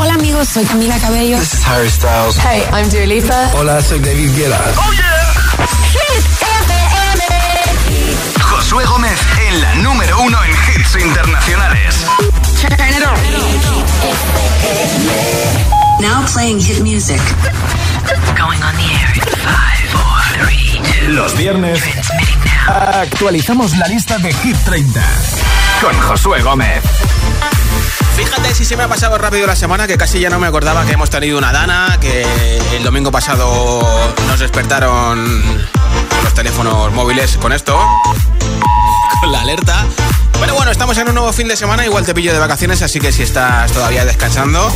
Hola 0.00 0.14
amigos, 0.14 0.48
soy 0.48 0.64
Camila 0.64 0.98
Cabello. 0.98 1.38
This 1.38 1.52
is 1.52 1.62
Harry 1.66 1.90
Styles. 1.90 2.36
Hey, 2.38 2.64
I'm 2.72 2.88
Dua 2.88 3.04
Lipa. 3.04 3.50
Hola, 3.54 3.82
soy 3.82 3.98
David 3.98 4.34
Guetta. 4.34 4.58
Oh 4.78 4.92
yeah. 4.94 5.12
Hit 5.92 6.24
FM. 6.40 6.72
Josué 8.40 8.84
Gómez 8.86 9.18
en 9.46 9.60
la 9.60 9.74
número 9.76 10.18
uno 10.22 10.38
en 10.42 10.50
hits 10.52 10.96
internacionales. 10.96 11.94
Turn 12.62 12.72
it 12.72 13.04
on. 13.04 13.18
Now 16.00 16.24
playing 16.32 16.60
hit 16.60 16.80
music. 16.80 17.20
Going 18.38 18.62
on 18.62 18.74
the 18.76 18.88
air 18.96 19.12
in 19.14 19.20
five, 19.20 19.86
four, 19.92 20.22
three, 20.46 20.80
two. 20.82 21.12
Los 21.12 21.36
viernes 21.36 21.78
Transmitting 21.78 22.40
now. 22.44 23.00
actualizamos 23.02 23.76
la 23.76 23.86
lista 23.88 24.16
de 24.18 24.32
Hit 24.32 24.56
30 24.64 25.02
con 25.82 25.94
Josué 26.00 26.40
Gómez. 26.40 26.82
Fíjate 28.20 28.54
si 28.54 28.66
se 28.66 28.76
me 28.76 28.82
ha 28.82 28.88
pasado 28.88 29.16
rápido 29.16 29.46
la 29.46 29.56
semana 29.56 29.86
que 29.86 29.96
casi 29.96 30.20
ya 30.20 30.28
no 30.28 30.38
me 30.38 30.46
acordaba 30.46 30.84
que 30.84 30.92
hemos 30.92 31.08
tenido 31.08 31.38
una 31.38 31.52
dana, 31.52 31.96
que 32.02 32.58
el 32.76 32.84
domingo 32.84 33.10
pasado 33.10 33.80
nos 34.26 34.38
despertaron 34.38 35.42
los 36.22 36.34
teléfonos 36.34 36.92
móviles 36.92 37.38
con 37.38 37.54
esto, 37.54 37.80
con 39.22 39.32
la 39.32 39.40
alerta. 39.40 39.86
Pero 40.38 40.54
bueno, 40.54 40.70
estamos 40.70 40.98
en 40.98 41.08
un 41.08 41.14
nuevo 41.14 41.32
fin 41.32 41.48
de 41.48 41.56
semana, 41.56 41.86
igual 41.86 42.04
te 42.04 42.12
pillo 42.12 42.34
de 42.34 42.38
vacaciones, 42.38 42.82
así 42.82 43.00
que 43.00 43.10
si 43.10 43.22
estás 43.22 43.72
todavía 43.72 44.04
descansando, 44.04 44.70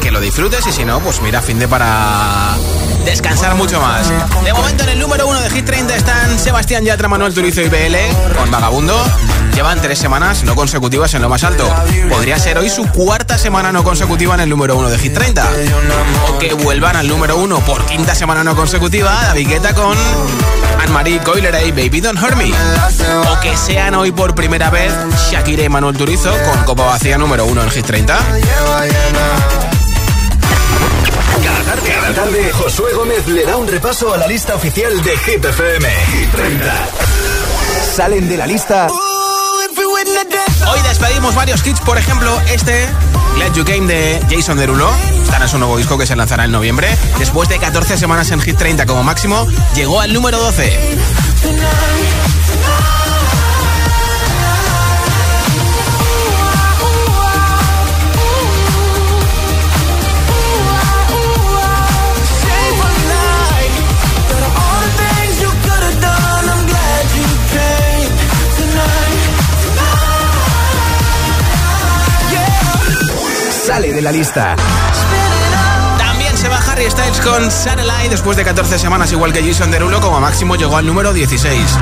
que 0.00 0.10
lo 0.10 0.18
disfrutes 0.18 0.66
y 0.66 0.72
si 0.72 0.86
no, 0.86 1.00
pues 1.00 1.20
mira, 1.20 1.42
fin 1.42 1.58
de 1.58 1.68
para 1.68 2.56
descansar 3.04 3.56
mucho 3.56 3.78
más. 3.78 4.08
De 4.42 4.54
momento 4.54 4.84
en 4.84 4.88
el 4.88 4.98
número 4.98 5.26
uno 5.26 5.38
de 5.42 5.50
Hit 5.50 5.66
30 5.66 5.96
están 5.96 6.38
Sebastián 6.38 6.82
Yatra, 6.82 7.08
Manuel 7.08 7.34
Turizo 7.34 7.60
y 7.60 7.68
BL 7.68 7.94
con 8.38 8.50
Vagabundo. 8.50 9.04
Llevan 9.54 9.80
tres 9.80 9.98
semanas 9.98 10.44
no 10.44 10.54
consecutivas 10.54 11.12
en 11.14 11.22
lo 11.22 11.28
más 11.28 11.44
alto. 11.44 11.68
Podría 12.08 12.38
ser 12.38 12.58
hoy 12.58 12.68
su 12.68 12.86
cuarta 12.88 13.36
semana 13.38 13.72
no 13.72 13.84
consecutiva 13.84 14.34
en 14.34 14.40
el 14.40 14.48
número 14.48 14.76
uno 14.76 14.88
de 14.90 14.98
Hit 14.98 15.14
30. 15.14 15.48
O 16.28 16.38
que 16.38 16.54
vuelvan 16.54 16.96
al 16.96 17.08
número 17.08 17.36
uno 17.36 17.60
por 17.60 17.84
quinta 17.86 18.14
semana 18.14 18.44
no 18.44 18.56
consecutiva 18.56 19.12
David 19.26 19.48
Guetta 19.48 19.74
con 19.74 19.96
Anne-Marie 20.80 21.20
Coiler 21.20 21.54
y 21.66 21.72
Baby 21.72 22.00
Don't 22.00 22.22
Hurt 22.22 22.36
Me. 22.36 22.52
O 23.30 23.40
que 23.40 23.56
sean 23.56 23.94
hoy 23.94 24.12
por 24.12 24.34
primera 24.34 24.70
vez 24.70 24.92
Shakira 25.30 25.64
y 25.64 25.68
Manuel 25.68 25.96
Turizo 25.96 26.32
con 26.50 26.64
Copa 26.64 26.84
Vacía 26.84 27.18
número 27.18 27.44
uno 27.44 27.62
en 27.62 27.70
Hit 27.70 27.86
30. 27.86 28.18
Cada 31.44 31.62
tarde, 31.64 31.90
cada 31.90 32.14
tarde, 32.14 32.52
Josué 32.52 32.92
Gómez 32.94 33.26
le 33.28 33.44
da 33.44 33.56
un 33.56 33.66
repaso 33.66 34.12
a 34.12 34.16
la 34.16 34.26
lista 34.26 34.54
oficial 34.54 35.02
de 35.02 35.16
Hit 35.18 35.44
FM. 35.44 35.88
Hit 36.12 36.30
30. 36.32 36.88
Salen 37.96 38.28
de 38.28 38.36
la 38.36 38.46
lista 38.46 38.88
Hoy 40.70 40.80
despedimos 40.82 41.34
varios 41.34 41.66
hits, 41.66 41.80
por 41.80 41.98
ejemplo, 41.98 42.38
este, 42.52 42.86
Glad 43.36 43.52
You 43.54 43.64
Came 43.64 43.86
de 43.86 44.20
Jason 44.30 44.58
Derulo. 44.58 44.90
Está 45.22 45.38
en 45.38 45.48
su 45.48 45.58
nuevo 45.58 45.78
disco 45.78 45.96
que 45.96 46.06
se 46.06 46.14
lanzará 46.14 46.44
en 46.44 46.52
noviembre. 46.52 46.88
Después 47.18 47.48
de 47.48 47.58
14 47.58 47.96
semanas 47.96 48.30
en 48.30 48.40
Hit 48.40 48.56
30 48.56 48.86
como 48.86 49.02
máximo, 49.02 49.46
llegó 49.74 50.00
al 50.00 50.12
número 50.12 50.38
12. 50.38 50.78
La 74.10 74.16
lista. 74.16 74.56
También 75.98 76.36
se 76.36 76.48
va 76.48 76.58
Harry 76.58 76.90
Styles 76.90 77.20
con 77.20 77.50
Satellite 77.50 78.08
después 78.08 78.36
de 78.36 78.44
14 78.44 78.78
semanas, 78.78 79.12
igual 79.12 79.32
que 79.32 79.42
Jason 79.42 79.70
Derulo, 79.70 80.00
como 80.00 80.20
máximo 80.20 80.56
llegó 80.56 80.76
al 80.76 80.86
número 80.86 81.12
16. 81.12 81.78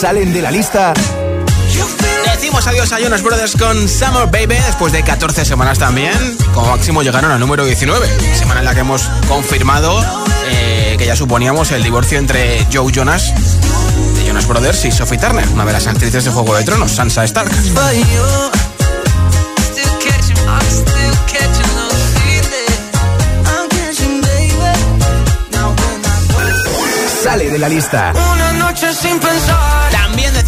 Salen 0.00 0.32
de 0.32 0.40
la 0.40 0.50
lista 0.50 0.94
Decimos 2.50 2.66
adiós 2.66 2.92
a 2.92 2.98
Jonas 2.98 3.22
Brothers 3.22 3.56
con 3.56 3.88
Summer 3.88 4.26
Baby 4.26 4.56
después 4.66 4.92
de 4.92 5.04
14 5.04 5.44
semanas 5.44 5.78
también. 5.78 6.36
Como 6.52 6.66
máximo 6.66 7.00
llegaron 7.00 7.30
al 7.30 7.38
número 7.38 7.64
19, 7.64 8.08
semana 8.34 8.58
en 8.58 8.64
la 8.64 8.74
que 8.74 8.80
hemos 8.80 9.08
confirmado 9.28 10.04
eh, 10.48 10.96
que 10.98 11.06
ya 11.06 11.14
suponíamos 11.14 11.70
el 11.70 11.84
divorcio 11.84 12.18
entre 12.18 12.66
Joe 12.72 12.90
Jonas 12.90 13.32
de 14.16 14.26
Jonas 14.26 14.48
Brothers 14.48 14.84
y 14.84 14.90
Sophie 14.90 15.18
Turner, 15.18 15.46
una 15.50 15.64
de 15.64 15.72
las 15.74 15.86
actrices 15.86 16.24
de 16.24 16.32
Juego 16.32 16.56
de 16.56 16.64
Tronos, 16.64 16.90
Sansa 16.90 17.22
Stark. 17.22 17.52
sale 27.22 27.48
de 27.48 27.58
la 27.60 27.68
lista. 27.68 28.12
Una 28.12 28.52
noche 28.54 28.92
sin 28.92 29.20
pensar. 29.20 29.69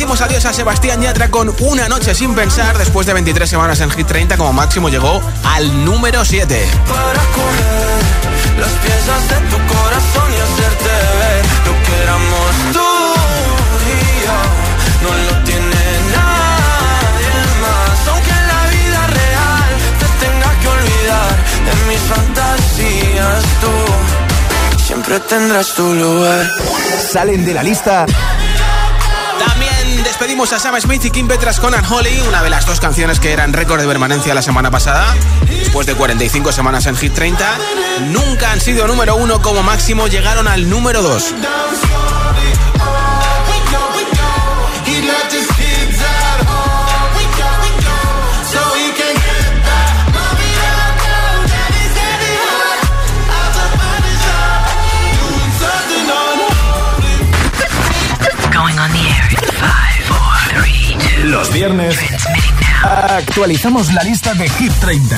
Decimos 0.03 0.21
adiós 0.21 0.45
a 0.47 0.53
Sebastián 0.53 1.01
Yatra 1.01 1.31
con 1.31 1.55
Una 1.61 1.89
noche 1.89 2.13
sin 2.13 2.35
pensar. 2.35 2.77
Después 2.77 3.07
de 3.07 3.13
23 3.13 3.49
semanas 3.49 3.79
en 3.79 3.89
Hit 3.89 4.05
30, 4.05 4.37
como 4.37 4.53
máximo 4.53 4.89
llegó 4.89 5.23
al 5.45 5.85
número 5.85 6.25
7. 6.25 6.69
Para 6.89 7.13
las 8.59 8.73
piezas 8.83 9.29
de 9.29 9.37
tu 9.49 9.57
corazón 9.73 10.29
y 10.33 10.41
hacerte 10.41 10.91
ver 11.21 11.45
lo 11.67 11.73
que 11.85 12.03
éramos 12.03 12.51
tú 12.73 12.91
y 13.87 13.95
yo. 14.27 14.39
No 15.05 15.11
lo 15.15 15.45
tiene 15.45 15.85
nadie 16.17 17.33
más. 17.63 18.09
Aunque 18.09 18.31
en 18.31 18.49
la 18.49 18.63
vida 18.75 19.07
real 19.07 19.71
te 20.01 20.27
tenga 20.27 20.51
que 20.59 20.69
olvidar 20.69 21.31
de 21.65 21.75
mis 21.87 22.01
fantasías 22.11 23.45
tú. 23.61 24.83
Siempre 24.83 25.21
tendrás 25.21 25.73
tu 25.77 25.95
lugar. 25.95 26.51
Salen 27.13 27.45
de 27.45 27.55
la 27.55 27.63
lista 27.63 28.05
despedimos 30.23 30.53
a 30.53 30.61
Sam 30.61 30.81
Smith 30.81 31.05
y 31.05 31.11
Kim 31.11 31.27
Petras 31.27 31.59
con 31.59 31.75
Holly, 31.75 32.21
una 32.29 32.45
de 32.45 32.51
las 32.51 32.65
dos 32.65 32.79
canciones 32.79 33.19
que 33.19 33.33
eran 33.33 33.53
récord 33.53 33.81
de 33.81 33.89
permanencia 33.89 34.33
la 34.35 34.43
semana 34.43 34.71
pasada. 34.71 35.17
Después 35.49 35.85
de 35.85 35.97
45 35.97 36.53
semanas 36.53 36.87
en 36.87 36.95
Hit 36.97 37.13
30, 37.13 37.59
nunca 38.13 38.53
han 38.53 38.61
sido 38.61 38.87
número 38.87 39.17
uno 39.17 39.43
como 39.43 39.65
máximo, 39.65 40.07
llegaron 40.07 40.47
al 40.47 40.71
número 40.71 41.03
2. 41.03 41.35
Viernes 61.73 61.97
actualizamos 62.83 63.93
la 63.93 64.03
lista 64.03 64.35
de 64.35 64.49
Hit 64.49 64.73
30 64.81 65.17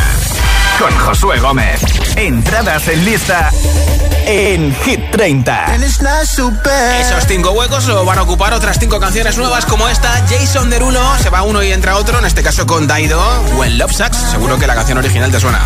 con 0.79 0.91
Josué 0.99 1.39
Gómez. 1.41 1.81
Entradas 2.17 2.87
en 2.89 3.05
lista 3.05 3.51
en 4.27 4.75
Hit 4.85 5.11
30. 5.11 5.75
Esos 7.01 7.27
cinco 7.27 7.51
huecos 7.53 7.87
lo 7.87 8.05
van 8.05 8.19
a 8.19 8.23
ocupar 8.23 8.53
otras 8.53 8.79
cinco 8.79 9.01
canciones 9.01 9.37
nuevas 9.37 9.67
como 9.67 9.89
esta. 9.89 10.25
Jason 10.29 10.71
Derulo 10.71 11.03
se 11.19 11.31
va 11.31 11.43
uno 11.43 11.63
y 11.63 11.73
entra 11.73 11.97
otro, 11.97 12.19
en 12.19 12.25
este 12.25 12.43
caso 12.43 12.67
con 12.67 12.87
Daido. 12.87 13.21
When 13.57 13.79
Love 13.79 13.93
Sucks, 13.93 14.17
seguro 14.17 14.59
que 14.59 14.67
la 14.67 14.75
canción 14.75 14.99
original 14.99 15.31
te 15.31 15.41
suena. 15.41 15.61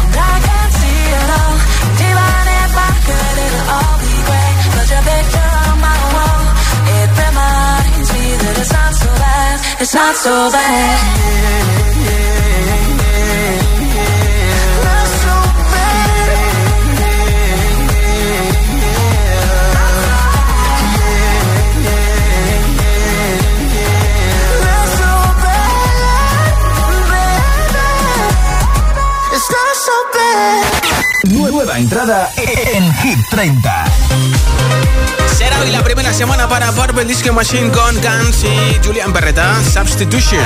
It's 9.80 9.94
not 9.94 10.16
so 10.16 10.50
bad. 10.50 11.38
Nueva 31.30 31.78
entrada 31.78 32.30
en 32.36 32.92
Hit 32.96 33.18
30. 33.30 33.87
Será 35.38 35.60
hoy 35.60 35.70
la 35.70 35.84
primera 35.84 36.12
semana 36.12 36.48
para 36.48 36.72
Purple 36.72 37.04
Disco 37.04 37.32
Machine 37.32 37.70
con 37.70 37.94
Guns 37.94 38.42
y 38.42 38.84
Julian 38.84 39.12
Perreta, 39.12 39.54
Substitution. 39.62 40.42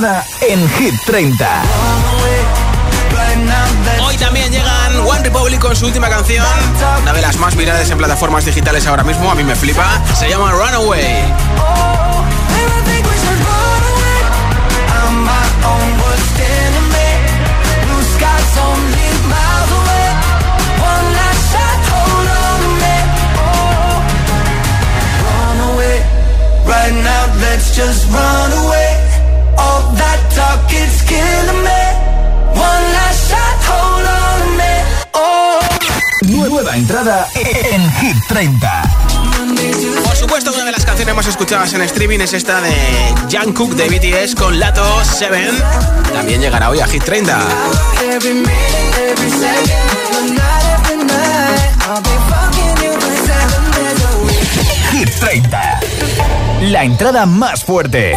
Entrada 0.00 0.24
en 0.48 0.68
Hit 0.70 0.94
30. 1.04 1.62
Hoy 4.02 4.16
también 4.16 4.50
llegan 4.50 4.96
One 5.06 5.22
Republic 5.22 5.60
con 5.60 5.76
su 5.76 5.86
última 5.86 6.08
canción, 6.08 6.46
una 7.02 7.12
de 7.12 7.20
las 7.20 7.36
más 7.36 7.54
virales 7.54 7.90
en 7.90 7.98
plataformas 7.98 8.46
digitales 8.46 8.86
ahora 8.86 9.04
mismo, 9.04 9.30
a 9.30 9.34
mí 9.34 9.44
me 9.44 9.54
flipa, 9.54 10.00
se 10.14 10.30
llama 10.30 10.52
Runaway. 10.52 11.34
Right 26.66 26.94
now, 26.94 27.26
let's 27.40 27.76
just 27.76 28.08
run 28.10 28.39
Nueva 36.70 36.82
entrada 36.82 37.28
en 37.34 37.92
Hit 37.94 38.16
30. 38.28 38.82
Por 40.04 40.16
supuesto, 40.16 40.52
una 40.52 40.66
de 40.66 40.70
las 40.70 40.84
canciones 40.84 41.16
más 41.16 41.26
escuchadas 41.26 41.72
en 41.72 41.82
streaming 41.82 42.20
es 42.20 42.32
esta 42.32 42.60
de 42.60 43.12
Jungkook 43.28 43.72
de 43.72 43.88
BTS 43.88 44.36
con 44.36 44.56
Lato 44.60 44.84
7. 45.02 45.50
También 46.12 46.40
llegará 46.40 46.70
hoy 46.70 46.78
a 46.78 46.86
Hit 46.86 47.02
30. 47.02 47.40
Every 48.08 48.34
minute, 48.34 48.50
every 49.00 49.30
second, 49.30 49.72
every 50.12 50.30
night, 50.30 50.64
every 50.84 51.04
night. 51.06 51.74
I'll 51.88 52.02
be 52.02 52.16
fucking 52.30 52.76
you 52.84 52.92
for 53.00 53.16
seven 53.26 53.70
days 53.72 54.04
a 54.04 54.18
week. 54.22 54.48
Hit 54.92 55.10
30. 55.18 55.80
La 56.70 56.84
entrada 56.84 57.26
más 57.26 57.64
fuerte. 57.64 58.12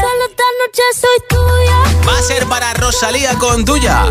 Va 2.08 2.20
a 2.20 2.22
ser 2.22 2.46
para 2.46 2.72
Rosalía 2.76 3.34
con 3.40 3.66
Tuya. 3.66 4.06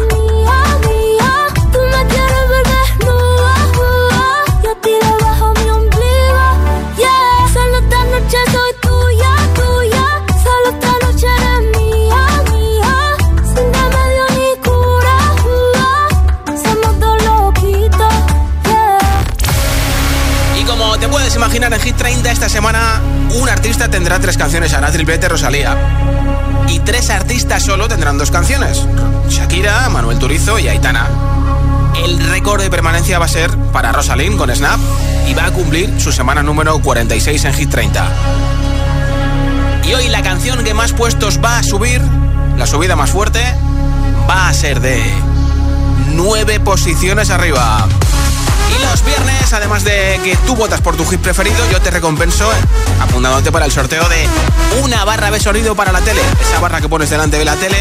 Imaginar, 21.57 21.75
en 21.75 21.81
Hit 21.81 21.97
30 21.97 22.33
esta 22.33 22.49
semana 22.49 23.03
un 23.35 23.47
artista 23.47 23.91
tendrá 23.91 24.19
tres 24.19 24.39
canciones, 24.39 24.73
hará 24.73 24.91
triplete 24.91 25.29
Rosalía. 25.29 25.77
Y 26.69 26.79
tres 26.79 27.11
artistas 27.11 27.63
solo 27.63 27.89
tendrán 27.89 28.17
dos 28.17 28.31
canciones. 28.31 28.87
Shakira, 29.29 29.87
Manuel 29.91 30.19
Turizo 30.19 30.59
y 30.59 30.69
Aitana. 30.69 31.11
El 32.03 32.27
récord 32.31 32.63
de 32.63 32.71
permanencia 32.71 33.19
va 33.19 33.27
a 33.27 33.29
ser 33.29 33.51
para 33.71 33.93
Rosalind 33.93 34.39
con 34.39 34.55
Snap 34.55 34.81
y 35.29 35.35
va 35.35 35.45
a 35.45 35.51
cumplir 35.51 36.01
su 36.01 36.11
semana 36.11 36.43
número 36.43 36.79
46 36.79 37.45
en 37.45 37.53
Hit 37.53 37.71
30. 37.71 38.07
Y 39.85 39.93
hoy 39.93 40.09
la 40.09 40.23
canción 40.23 40.65
que 40.65 40.73
más 40.73 40.95
puestos 40.95 41.39
va 41.45 41.59
a 41.59 41.63
subir, 41.63 42.01
la 42.57 42.67
subida 42.67 42.97
más 42.97 43.11
fuerte, 43.11 43.45
va 44.29 44.49
a 44.49 44.55
ser 44.55 44.81
de 44.81 45.03
nueve 46.15 46.61
posiciones 46.61 47.29
arriba. 47.29 47.89
Los 48.91 49.05
viernes, 49.05 49.53
además 49.53 49.85
de 49.85 50.21
que 50.25 50.37
tú 50.47 50.55
votas 50.57 50.81
por 50.81 50.97
tu 50.97 51.05
hit 51.07 51.21
preferido, 51.21 51.59
yo 51.71 51.81
te 51.81 51.91
recompenso 51.91 52.51
apuntándote 53.01 53.51
para 53.53 53.67
el 53.67 53.73
sorteo 53.73 54.09
de 54.09 54.27
una 54.83 55.05
barra 55.05 55.31
de 55.31 55.41
sonido 55.41 55.75
para 55.75 55.93
la 55.93 56.01
tele. 56.01 56.21
Esa 56.41 56.61
barra 56.61 56.81
que 56.81 56.89
pones 56.89 57.11
delante 57.11 57.39
de 57.39 57.45
la 57.45 57.57
tele 57.57 57.77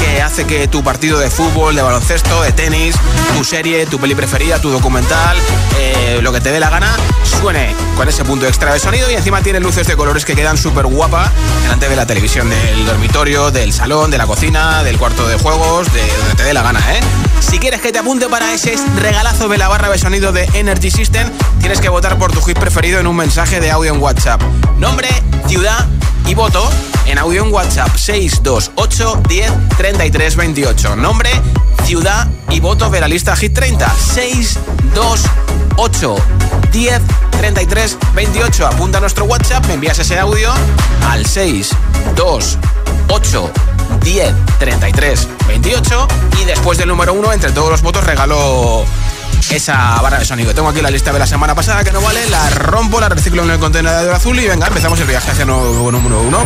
que 0.00 0.22
hace 0.22 0.46
que 0.46 0.68
tu 0.68 0.82
partido 0.82 1.18
de 1.18 1.30
fútbol, 1.30 1.74
de 1.74 1.82
baloncesto, 1.82 2.42
de 2.42 2.52
tenis, 2.52 2.94
tu 3.36 3.44
serie, 3.44 3.86
tu 3.86 3.98
peli 3.98 4.14
preferida, 4.14 4.60
tu 4.60 4.70
documental, 4.70 5.36
eh, 5.78 6.20
lo 6.22 6.32
que 6.32 6.40
te 6.40 6.52
dé 6.52 6.60
la 6.60 6.70
gana, 6.70 6.94
suene 7.24 7.74
con 7.96 8.08
ese 8.08 8.24
punto 8.24 8.46
extra 8.46 8.72
de 8.72 8.78
sonido 8.78 9.10
y 9.10 9.14
encima 9.14 9.42
tiene 9.42 9.60
luces 9.60 9.86
de 9.86 9.96
colores 9.96 10.24
que 10.24 10.34
quedan 10.34 10.56
súper 10.56 10.86
guapa 10.86 11.32
delante 11.62 11.88
de 11.88 11.96
la 11.96 12.06
televisión, 12.06 12.50
del 12.50 12.86
dormitorio, 12.86 13.50
del 13.50 13.72
salón, 13.72 14.10
de 14.10 14.18
la 14.18 14.26
cocina, 14.26 14.82
del 14.82 14.98
cuarto 14.98 15.26
de 15.26 15.36
juegos, 15.36 15.92
de 15.92 16.00
donde 16.18 16.34
te 16.36 16.42
dé 16.44 16.52
la 16.52 16.62
gana, 16.62 16.80
¿eh? 16.94 17.00
Si 17.40 17.58
quieres 17.58 17.80
que 17.80 17.90
te 17.92 17.98
apunte 17.98 18.28
para 18.28 18.52
ese 18.52 18.76
regalazo 18.96 19.48
de 19.48 19.56
la 19.58 19.68
barra 19.68 19.88
de 19.88 19.98
sonido 19.98 20.32
de 20.32 20.44
Energy 20.54 20.90
System, 20.90 21.30
tienes 21.60 21.80
que 21.80 21.88
votar 21.88 22.18
por 22.18 22.32
tu 22.32 22.40
hit 22.42 22.58
preferido 22.58 22.98
en 23.00 23.06
un 23.06 23.16
mensaje 23.16 23.60
de 23.60 23.70
audio 23.70 23.94
en 23.94 24.00
WhatsApp. 24.00 24.42
Nombre, 24.78 25.08
ciudad 25.46 25.86
y 26.26 26.34
voto 26.34 26.68
en 27.06 27.18
audio 27.18 27.44
en 27.44 27.52
WhatsApp 27.52 27.94
628 27.96 29.22
10 29.28 29.52
33 29.76 30.36
28. 30.36 30.96
Nombre, 30.96 31.30
ciudad 31.84 32.26
y 32.50 32.60
voto 32.60 32.90
de 32.90 33.00
la 33.00 33.08
lista 33.08 33.34
Hit 33.36 33.54
30 33.54 33.94
628 33.94 36.16
10 36.72 37.02
33 37.38 37.98
28. 38.14 38.66
Apunta 38.66 38.98
a 38.98 39.00
nuestro 39.00 39.24
WhatsApp, 39.24 39.64
me 39.66 39.74
envías 39.74 39.98
ese 39.98 40.18
audio 40.18 40.52
al 41.08 41.26
628 41.26 43.75
10 44.02 44.34
33 44.58 45.28
28 45.48 46.08
y 46.40 46.44
después 46.44 46.78
del 46.78 46.88
número 46.88 47.14
1 47.14 47.32
entre 47.32 47.52
todos 47.52 47.70
los 47.70 47.82
votos 47.82 48.04
regalo 48.04 48.84
esa 49.50 50.00
barra 50.00 50.18
de 50.18 50.24
sonido. 50.24 50.54
Tengo 50.54 50.68
aquí 50.68 50.80
la 50.82 50.90
lista 50.90 51.12
de 51.12 51.18
la 51.18 51.26
semana 51.26 51.54
pasada 51.54 51.84
que 51.84 51.92
no 51.92 52.00
vale, 52.00 52.26
la 52.28 52.50
rompo, 52.50 53.00
la 53.00 53.08
reciclo 53.08 53.44
en 53.44 53.50
el 53.50 53.58
contenedor 53.58 54.14
azul 54.14 54.38
y 54.38 54.46
venga, 54.46 54.66
empezamos 54.66 54.98
el 55.00 55.06
viaje 55.06 55.30
hacia 55.30 55.42
el 55.42 55.48
nuevo 55.48 55.92
número 55.92 56.20
1. 56.20 56.38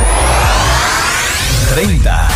30. 1.75 2.29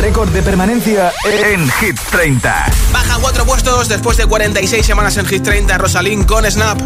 Récord 0.00 0.28
de 0.30 0.42
permanencia 0.42 1.12
en 1.24 1.68
Hit 1.70 1.98
30. 2.10 2.66
Baja 2.92 3.18
cuatro 3.20 3.44
puestos 3.46 3.88
después 3.88 4.16
de 4.16 4.26
46 4.26 4.84
semanas 4.84 5.16
en 5.16 5.26
Hit 5.26 5.42
30, 5.42 5.78
Rosalind 5.78 6.26
con 6.26 6.50
Snap. 6.50 6.78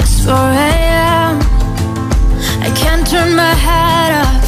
It's 0.00 0.24
4 0.24 0.34
a.m. 0.34 1.38
I 2.60 2.70
can't 2.74 3.08
turn 3.08 3.36
my 3.36 3.54
head 3.54 4.22
off. 4.22 4.47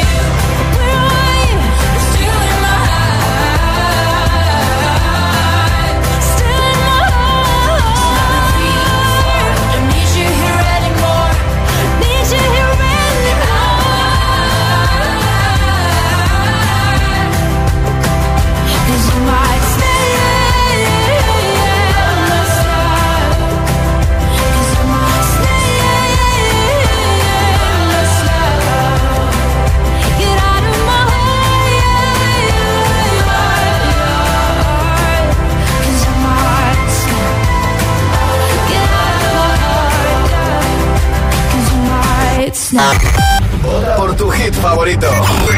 WhatsApp. 42.73 43.97
Por 43.97 44.15
tu 44.15 44.29
hit 44.31 44.53
favorito. 44.53 45.07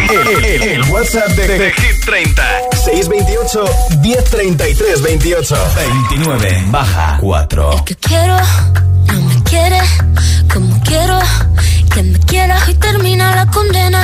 El, 0.09 0.45
el, 0.45 0.61
el 0.63 0.81
WhatsApp 0.91 1.29
de, 1.29 1.47
de, 1.47 1.71
Hit 1.71 2.05
30. 2.05 2.43
628 2.71 3.65
1033 4.01 5.01
28 5.01 5.55
29 6.09 6.63
baja 6.67 7.17
4. 7.21 7.83
Que 7.85 7.95
quiero, 7.95 8.37
no 9.07 9.21
me 9.21 9.43
quiere, 9.43 9.79
como 10.51 10.79
quiero, 10.83 11.19
que 11.93 12.03
me 12.03 12.19
quiera 12.19 12.57
y 12.67 12.73
termina 12.75 13.35
la 13.35 13.45
condena 13.47 14.03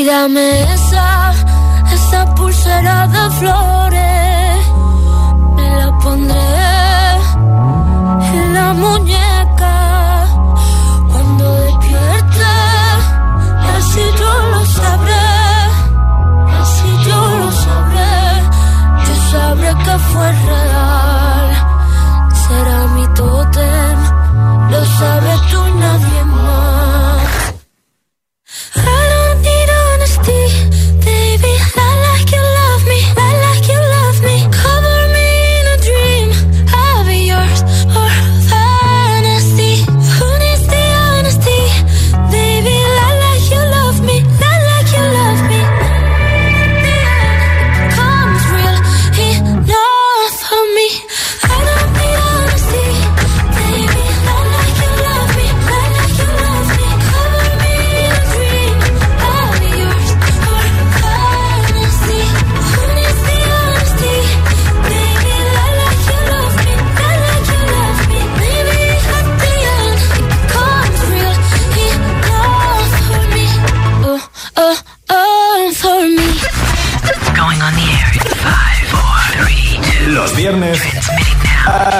Ay, 0.00 0.06
dame 0.06 0.62
esa, 0.62 1.30
esa 1.92 2.34
pulsera 2.34 3.06
de 3.06 3.30
flores, 3.38 4.66
me 5.56 5.76
la 5.76 5.98
pondré 5.98 6.49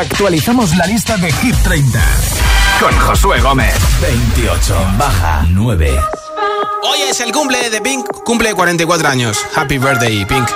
actualizamos 0.01 0.75
la 0.77 0.87
lista 0.87 1.17
de 1.19 1.31
Hit 1.31 1.55
30 1.63 2.01
con 2.81 2.99
Josué 3.01 3.41
Gómez. 3.41 3.75
28 4.01 4.75
baja 4.99 5.45
9. 5.51 6.01
Hoy 6.83 7.01
es 7.03 7.21
el 7.21 7.33
cumple 7.33 7.69
de 7.69 7.81
Pink, 7.83 8.07
cumple 8.25 8.55
44 8.55 9.09
años. 9.09 9.37
Happy 9.55 9.77
birthday, 9.77 10.25
Pink. 10.25 10.49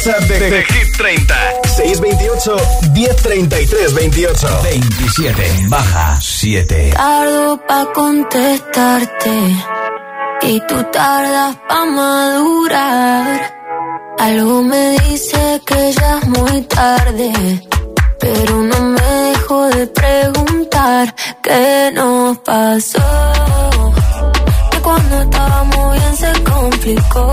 WhatsApp 0.00 0.28
de, 0.28 0.50
de, 0.50 0.64
Hit 0.64 0.96
30. 0.96 1.34
628 1.76 2.56
1033 2.94 3.94
28 3.94 4.48
27 4.62 5.68
baja 5.68 6.18
7. 6.18 6.92
Tardo 6.94 7.60
pa 7.68 7.86
contestarte 7.92 9.36
y 10.42 10.60
tú 10.60 10.82
tardas 10.90 11.54
pa 11.68 11.84
madurar. 11.84 13.54
Algo 14.18 14.62
me 14.62 14.96
dice 15.00 15.60
que 15.66 15.92
ya 15.92 16.18
es 16.18 16.28
muy 16.28 16.62
tarde, 16.62 17.32
pero 18.18 18.62
no 18.62 18.80
me 18.80 19.02
dejo 19.02 19.68
de 19.68 19.86
preguntar 19.86 21.14
qué 21.42 21.90
nos 21.92 22.38
pasó. 22.38 23.92
Que 24.70 24.78
cuando 24.80 25.20
estábamos 25.20 25.92
bien 25.92 26.16
se 26.16 26.42
complicó, 26.42 27.32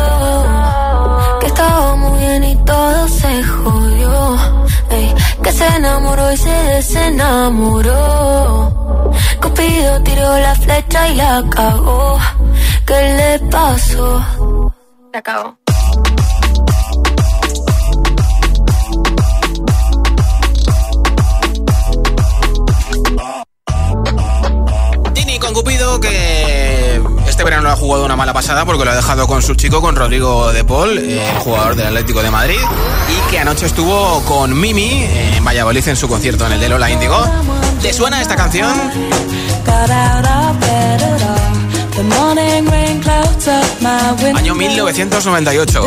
Que 5.51 5.57
se 5.57 5.67
enamoró 5.67 6.31
y 6.31 6.37
se 6.37 6.49
desenamoró. 6.49 7.91
Cupido 9.41 10.01
tiró 10.03 10.39
la 10.39 10.55
flecha 10.55 11.09
y 11.09 11.15
la 11.15 11.43
cagó. 11.49 12.17
¿Qué 12.85 12.93
le 12.93 13.39
pasó? 13.49 14.23
La 15.13 15.21
cagó. 15.21 15.57
Tini 25.13 25.39
con 25.39 25.53
Cupido 25.53 25.99
que 25.99 27.01
este 27.41 27.49
verano 27.49 27.69
no 27.69 27.73
ha 27.73 27.75
jugado 27.75 28.05
una 28.05 28.15
mala 28.15 28.33
pasada 28.33 28.65
porque 28.65 28.85
lo 28.85 28.91
ha 28.91 28.95
dejado 28.95 29.25
con 29.25 29.41
su 29.41 29.55
chico, 29.55 29.81
con 29.81 29.95
Rodrigo 29.95 30.53
de 30.53 30.63
Paul, 30.63 30.95
el 30.95 31.39
jugador 31.39 31.75
del 31.75 31.87
Atlético 31.87 32.21
de 32.21 32.29
Madrid, 32.29 32.59
y 33.09 33.31
que 33.31 33.39
anoche 33.39 33.65
estuvo 33.65 34.21
con 34.25 34.59
Mimi 34.59 35.05
en 35.09 35.43
Valladolid 35.43 35.87
en 35.87 35.95
su 35.95 36.07
concierto 36.07 36.45
en 36.45 36.51
el 36.51 36.59
de 36.59 36.69
Lola 36.69 36.91
Índigo. 36.91 37.17
¿Te 37.81 37.93
suena 37.93 38.21
esta 38.21 38.35
canción? 38.35 38.71
Año 44.35 44.53
1998. 44.53 45.83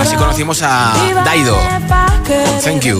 Así 0.00 0.16
conocimos 0.16 0.62
a 0.62 0.94
Daido. 1.22 1.58
Thank 2.62 2.84
you. 2.84 2.98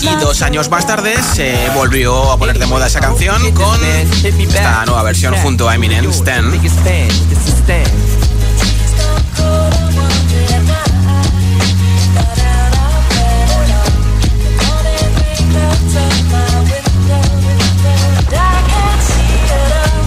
Y 0.00 0.14
dos 0.20 0.42
años 0.42 0.70
más 0.70 0.86
tarde 0.86 1.14
se 1.34 1.68
volvió 1.74 2.30
a 2.30 2.38
poner 2.38 2.58
de 2.58 2.66
moda 2.66 2.86
esa 2.86 3.00
canción 3.00 3.50
con 3.52 3.80
esta 3.84 4.84
nueva 4.86 5.02
versión 5.02 5.34
junto 5.38 5.68
a 5.68 5.74
Eminem, 5.74 6.08
Stan. 6.08 6.52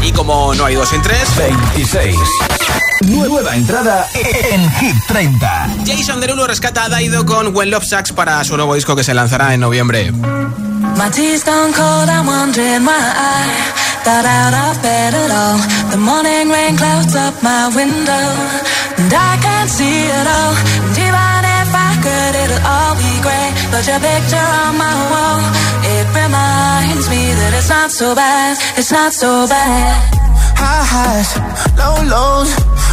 Y 0.01 0.11
como 0.13 0.55
no 0.55 0.65
hay 0.65 0.75
dos 0.75 0.89
sin 0.89 1.01
tres, 1.01 1.35
26. 1.37 2.15
Nueva 3.07 3.55
entrada 3.55 4.07
en 4.13 4.71
Hit 4.73 4.95
30. 5.07 5.67
Jason 5.85 6.19
Derulo 6.19 6.45
rescata 6.45 6.85
a 6.85 6.89
Daido 6.89 7.25
con 7.25 7.55
When 7.55 7.71
Love 7.71 7.85
Sucks 7.85 8.11
para 8.11 8.43
su 8.43 8.55
nuevo 8.55 8.75
disco 8.75 8.95
que 8.95 9.03
se 9.03 9.13
lanzará 9.13 9.53
en 9.53 9.59
noviembre. 9.59 10.11
My 10.11 11.09
tea's 11.09 11.43
gone 11.43 11.73
cold, 11.73 12.09
I'm 12.09 12.27
wondering 12.27 12.85
why 12.85 12.93
I 12.93 13.47
got 14.05 14.25
out 14.25 14.53
of 14.53 14.81
bed 14.81 15.13
at 15.15 15.31
all. 15.31 15.57
The 15.89 15.97
morning 15.97 16.51
rain 16.51 16.77
clouds 16.77 17.15
up 17.15 17.33
my 17.41 17.69
window, 17.75 18.27
and 18.97 19.11
I 19.11 19.37
can't 19.41 19.69
see 19.69 20.05
it 20.05 20.27
all. 20.27 20.53
And 20.85 20.97
even 20.97 21.41
if 21.61 21.69
I 21.73 21.91
could, 22.03 22.35
it'll 22.43 22.65
all 22.67 22.95
be 22.95 23.13
great. 23.25 23.53
But 23.71 23.87
your 23.87 23.99
picture 23.99 24.47
on 24.65 24.77
my 24.77 24.93
wall, 25.09 25.41
it 25.97 26.05
reminds 26.13 27.09
me 27.09 27.33
that 27.33 27.53
it's 27.57 27.69
not 27.69 27.89
so 27.89 28.13
bad, 28.13 28.57
it's 28.77 28.91
not 28.91 29.13
so 29.13 29.47
bad. 29.47 30.21
High 30.55 30.85
highs, 30.85 31.29
low 31.79 31.97
lows. 32.05 32.51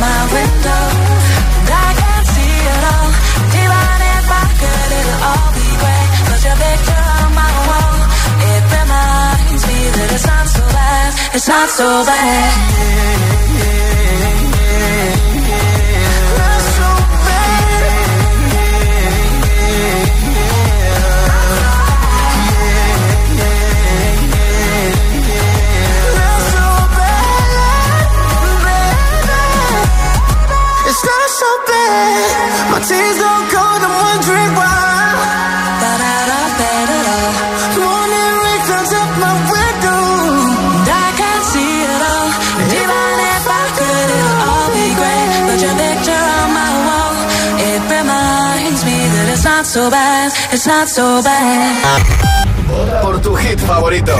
my 0.00 0.20
I 1.64 1.90
can't 2.00 2.26
see 2.34 2.56
all. 2.90 3.12
It's 10.14 10.26
not 10.26 10.46
so 10.48 10.60
bad. 10.60 11.34
It's 11.34 11.48
not 11.48 11.68
so 11.70 12.04
bad. 12.04 12.82
Por 53.02 53.20
tu 53.20 53.34
hit 53.36 53.58
favorito. 53.60 54.14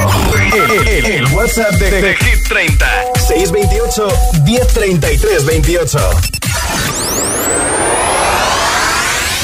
El, 0.53 0.89
el- 0.89 1.07
el 1.07 1.27
WhatsApp 1.35 1.73
de, 1.73 1.91
de 2.03 2.17
Hit 2.17 2.49
30. 2.49 2.87
628 3.29 4.09
1033 4.45 5.45
28. 5.47 6.11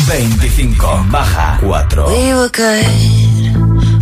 25. 0.08 1.12
Baja 1.12 1.58
4. 1.60 2.06
We 2.06 2.34
were 2.34 2.48
good, 2.48 2.86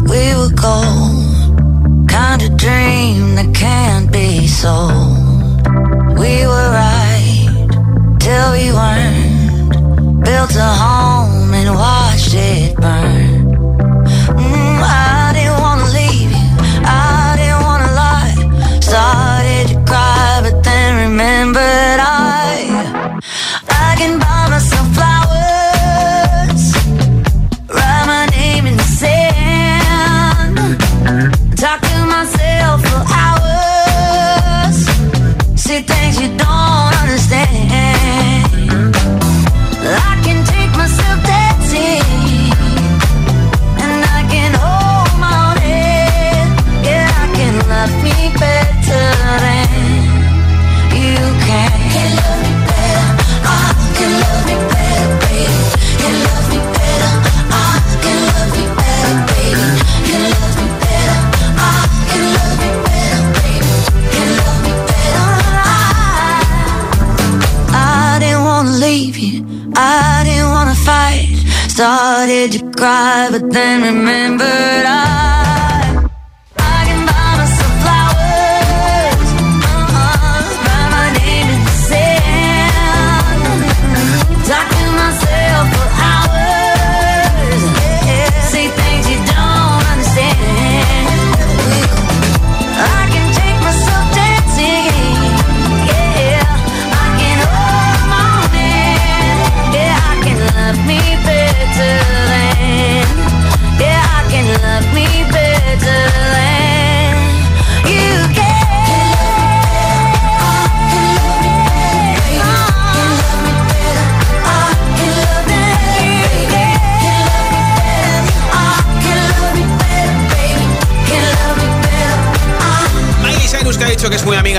we 0.08 0.34
were 0.38 0.52
gold. 0.54 2.08
Kind 2.08 2.42
of 2.42 2.56
dream 2.56 3.34
that 3.36 3.54
can't 3.54 4.10
be 4.12 4.46
sold. 4.46 5.16
We 6.18 6.46
were 6.46 6.70
right 6.70 7.48
till 8.20 8.52
we 8.52 8.72
weren't. 8.72 10.24
Built 10.24 10.54
a 10.56 10.70
home 10.82 11.52
and 11.54 11.74
watched 11.74 12.34
it 12.34 12.76
burn. 12.76 13.35
Then 73.56 73.80
remembered 73.82 74.85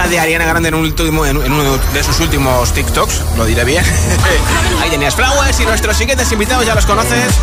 de 0.10 0.20
Ariana 0.20 0.46
Grande 0.46 0.70
en, 0.70 0.76
un 0.76 0.86
último, 0.86 1.26
en, 1.26 1.38
en 1.44 1.52
uno 1.52 1.78
de 1.94 2.04
sus 2.04 2.20
últimos 2.20 2.72
TikToks, 2.74 3.22
lo 3.38 3.46
diré 3.46 3.64
bien. 3.64 3.84
Ahí 4.82 4.90
tenías 4.90 5.16
Flowers 5.16 5.60
y 5.60 5.66
nuestros 5.66 5.98
siguientes 5.98 6.32
invitados 6.32 6.66
ya 6.66 6.76
los 6.76 6.86
conoces. 6.86 7.34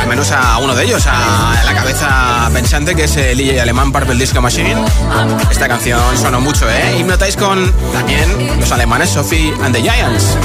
Al 0.00 0.06
menos 0.08 0.30
a 0.32 0.58
uno 0.58 0.74
de 0.74 0.84
ellos, 0.84 1.06
a 1.06 1.62
la 1.64 1.74
cabeza 1.74 2.50
pensante 2.52 2.94
que 2.94 3.04
es 3.04 3.16
el 3.16 3.38
DJ 3.38 3.60
alemán 3.60 3.92
Purple 3.92 4.16
Disco 4.16 4.40
Machine. 4.40 4.76
Esta 5.50 5.68
canción 5.68 6.00
sonó 6.16 6.40
mucho, 6.40 6.68
¿eh? 6.70 6.96
Hipnotize 6.98 7.36
con 7.36 7.72
también 7.92 8.60
los 8.60 8.70
alemanes 8.72 9.10
Sophie 9.10 9.52
and 9.62 9.74
the 9.74 9.82
Giants. 9.82 10.36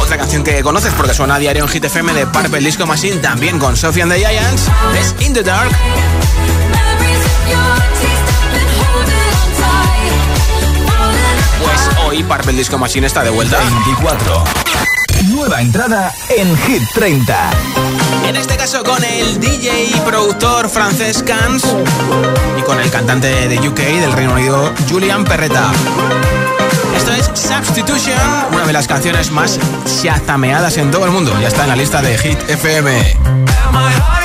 Otra 0.00 0.16
canción 0.16 0.42
que 0.42 0.62
conoces 0.62 0.92
porque 0.94 1.14
suena 1.14 1.36
a 1.36 1.38
diario 1.38 1.64
en 1.64 1.68
Hit 1.68 1.84
FM 1.84 2.12
de 2.12 2.26
Purple 2.26 2.60
Disco 2.60 2.86
Machine, 2.86 3.16
también 3.16 3.58
con 3.58 3.76
Sophie 3.76 4.02
and 4.02 4.12
the 4.12 4.18
Giants, 4.18 4.68
es 4.98 5.14
In 5.20 5.32
the 5.32 5.42
Dark. 5.42 5.70
Hoy 12.08 12.22
Purple 12.22 12.54
Disco 12.54 12.78
Machine 12.78 13.06
está 13.06 13.22
de 13.22 13.30
vuelta. 13.30 13.58
24. 13.58 14.44
Nueva 15.28 15.60
entrada 15.60 16.12
en 16.36 16.56
Hit 16.58 16.82
30. 16.94 17.50
En 18.26 18.36
este 18.36 18.56
caso 18.56 18.82
con 18.82 19.02
el 19.04 19.38
DJ 19.38 19.90
y 19.94 20.00
productor 20.00 20.70
francés 20.70 21.22
Cans 21.22 21.64
y 22.58 22.62
con 22.62 22.80
el 22.80 22.90
cantante 22.90 23.48
de 23.48 23.68
UK 23.68 23.78
del 23.78 24.12
Reino 24.12 24.32
Unido 24.32 24.72
Julian 24.88 25.24
Perretta. 25.24 25.70
Esto 26.96 27.12
es 27.12 27.30
Substitution, 27.34 28.18
una 28.52 28.66
de 28.66 28.72
las 28.72 28.86
canciones 28.86 29.30
más 29.30 29.58
chazameadas 30.02 30.78
en 30.78 30.90
todo 30.90 31.04
el 31.04 31.10
mundo. 31.10 31.36
Ya 31.40 31.48
está 31.48 31.64
en 31.64 31.68
la 31.68 31.76
lista 31.76 32.00
de 32.00 32.16
Hit 32.16 32.38
FM. 32.48 33.16
Am 33.58 33.74
I 33.74 33.92
high 33.92 34.18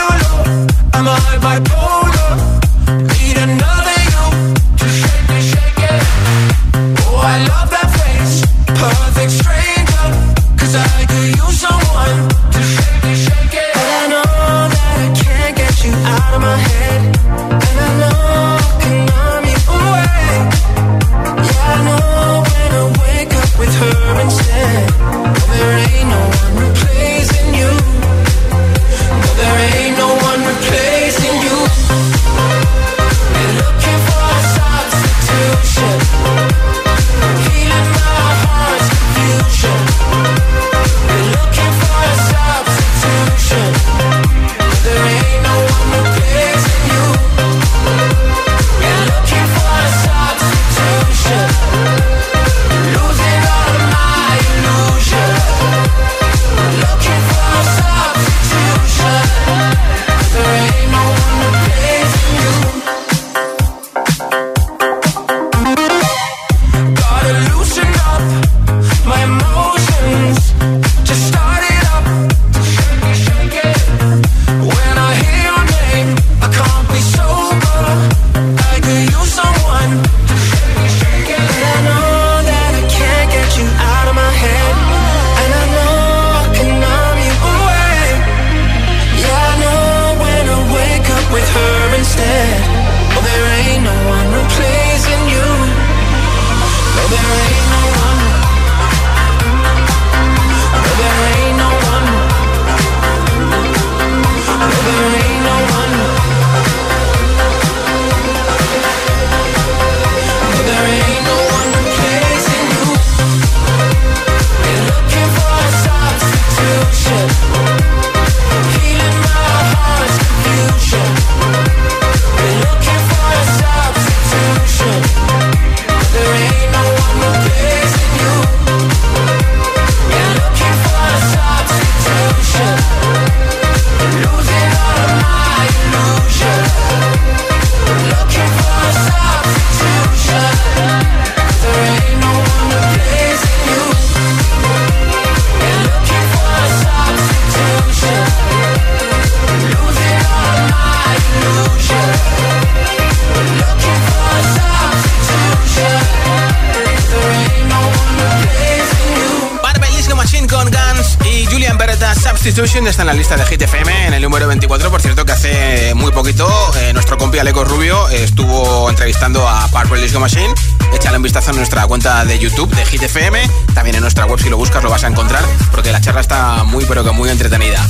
Está 162.64 163.02
en 163.02 163.08
la 163.08 163.14
lista 163.14 163.36
de 163.36 163.46
Hit 163.46 163.62
FM 163.62 164.08
en 164.08 164.14
el 164.14 164.22
número 164.22 164.48
24. 164.48 164.90
Por 164.90 165.02
cierto, 165.02 165.26
que 165.26 165.34
hace 165.34 165.94
muy 165.96 166.13
poquito 166.24 166.72
eh, 166.78 166.94
nuestro 166.94 167.18
compi 167.18 167.38
Aleco 167.40 167.66
Rubio 167.66 168.08
estuvo 168.08 168.90
entrevistando 168.90 169.46
a 169.46 169.68
Purple 169.68 170.02
Disco 170.02 170.22
Machine. 170.22 170.54
Échale 170.94 171.18
un 171.18 171.24
vistazo 171.24 171.50
en 171.50 171.58
nuestra 171.58 171.86
cuenta 171.86 172.24
de 172.24 172.40
YouTube 172.40 172.74
de 172.74 172.86
Hit 172.86 173.04
FM. 173.04 173.42
También 173.74 173.98
en 173.98 174.02
nuestra 174.04 174.26
web, 174.26 174.40
si 174.40 174.48
lo 174.48 174.56
buscas, 174.56 174.82
lo 174.82 174.90
vas 174.90 175.04
a 175.04 175.08
encontrar. 175.08 175.44
Porque 175.72 175.92
la 175.92 176.00
charla 176.00 176.22
está 176.22 176.64
muy, 176.64 176.86
pero 176.86 177.04
que 177.04 177.12
muy 177.12 177.30
entretenida. 177.30 177.86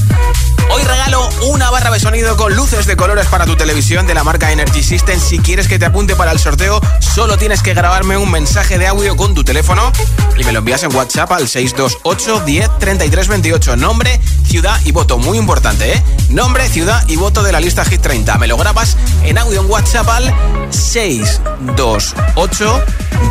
Hoy 0.71 0.81
regalo 0.81 1.29
una 1.43 1.69
barra 1.69 1.91
de 1.91 1.99
sonido 1.99 2.35
con 2.35 2.55
luces 2.55 2.87
de 2.87 2.95
colores 2.95 3.27
para 3.27 3.45
tu 3.45 3.55
televisión 3.55 4.07
de 4.07 4.15
la 4.15 4.23
marca 4.23 4.51
Energy 4.51 4.81
System. 4.81 5.19
Si 5.19 5.37
quieres 5.37 5.67
que 5.67 5.77
te 5.77 5.85
apunte 5.85 6.15
para 6.15 6.31
el 6.31 6.39
sorteo, 6.39 6.81
solo 6.99 7.37
tienes 7.37 7.61
que 7.61 7.75
grabarme 7.75 8.17
un 8.17 8.31
mensaje 8.31 8.79
de 8.79 8.87
audio 8.87 9.15
con 9.15 9.35
tu 9.35 9.43
teléfono 9.43 9.91
y 10.35 10.43
me 10.43 10.51
lo 10.51 10.59
envías 10.59 10.81
en 10.81 10.95
WhatsApp 10.95 11.31
al 11.33 11.47
628 11.47 12.39
10 12.45 12.79
33 12.79 13.27
28. 13.27 13.75
Nombre, 13.75 14.19
ciudad 14.47 14.79
y 14.85 14.91
voto. 14.91 15.19
Muy 15.19 15.37
importante, 15.37 15.93
¿eh? 15.93 16.03
Nombre, 16.29 16.67
ciudad 16.69 17.03
y 17.07 17.17
voto 17.17 17.43
de 17.43 17.51
la 17.51 17.59
lista 17.59 17.85
Hit 17.85 18.01
30. 18.01 18.22
Me 18.23 18.47
lo 18.47 18.55
grabas 18.55 18.95
en 19.25 19.37
audio 19.37 19.59
en 19.61 19.69
WhatsApp 19.69 20.07
al 20.07 20.33
628 20.71 22.83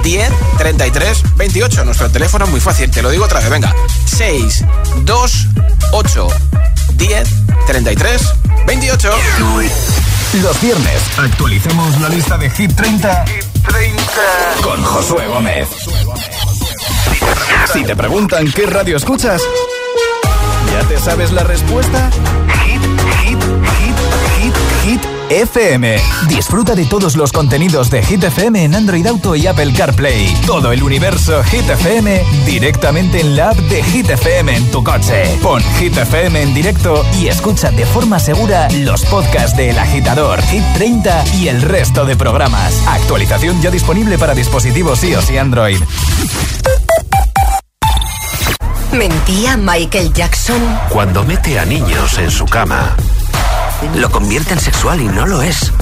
10 0.03 0.31
33 0.59 1.23
28. 1.37 1.85
Nuestro 1.87 2.11
teléfono 2.11 2.45
es 2.45 2.51
muy 2.51 2.61
fácil, 2.61 2.91
te 2.91 3.01
lo 3.01 3.09
digo 3.11 3.25
otra 3.25 3.41
vez. 3.41 3.49
Venga, 3.49 3.75
628 4.05 6.29
10 6.93 7.29
33 7.67 8.35
28. 8.67 9.11
Los 10.43 10.61
viernes 10.61 11.01
actualicemos 11.17 11.99
la 12.01 12.11
lista 12.11 12.37
de 12.37 12.51
Hit 12.51 12.77
30, 12.77 13.25
con 14.63 14.85
Josué 14.85 15.27
Gómez. 15.27 15.69
Si 17.73 17.83
te 17.83 17.97
preguntan 17.97 18.53
qué 18.53 18.67
radio 18.67 18.99
escuchas, 18.99 19.41
¿ya 20.71 20.87
te 20.87 21.01
sabes 21.01 21.33
la 21.33 21.45
respuesta? 21.45 22.11
FM. 25.41 25.97
Disfruta 26.29 26.75
de 26.75 26.85
todos 26.85 27.17
los 27.17 27.33
contenidos 27.33 27.89
de 27.91 28.03
Hit 28.03 28.25
FM 28.25 28.65
en 28.65 28.75
Android 28.75 29.07
Auto 29.07 29.35
y 29.35 29.47
Apple 29.47 29.73
CarPlay. 29.73 30.35
Todo 30.47 30.73
el 30.73 30.83
universo 30.83 31.43
Hit 31.45 31.69
FM 31.69 32.23
directamente 32.45 33.21
en 33.21 33.37
la 33.37 33.51
app 33.51 33.57
de 33.57 33.83
Hit 33.83 34.11
FM 34.11 34.55
en 34.55 34.71
tu 34.71 34.85
coche. 34.85 35.39
Pon 35.43 35.63
Hit 35.79 35.97
FM 35.97 36.43
en 36.43 36.55
directo 36.55 37.05
y 37.19 37.29
escucha 37.29 37.71
de 37.71 37.87
forma 37.87 38.19
segura 38.19 38.69
los 38.71 39.05
podcasts 39.07 39.57
de 39.57 39.71
El 39.71 39.79
Agitador, 39.79 40.43
Hit 40.43 40.65
30 40.75 41.25
y 41.37 41.49
el 41.49 41.63
resto 41.63 42.05
de 42.05 42.15
programas. 42.17 42.83
Actualización 42.87 43.63
ya 43.63 43.71
disponible 43.71 44.19
para 44.19 44.35
dispositivos 44.35 45.03
iOS 45.03 45.31
y 45.31 45.39
Android. 45.39 45.79
¿Mentía 48.93 49.57
Michael 49.57 50.13
Jackson? 50.13 50.61
Cuando 50.91 51.25
mete 51.25 51.59
a 51.59 51.65
niños 51.65 52.19
en 52.19 52.31
su 52.31 52.45
cama, 52.45 52.95
lo 53.95 54.11
convierte 54.11 54.53
en 54.55 54.61
sexual 54.61 55.01
y 55.01 55.07
no 55.07 55.27
lo 55.27 55.43
es. 55.43 55.73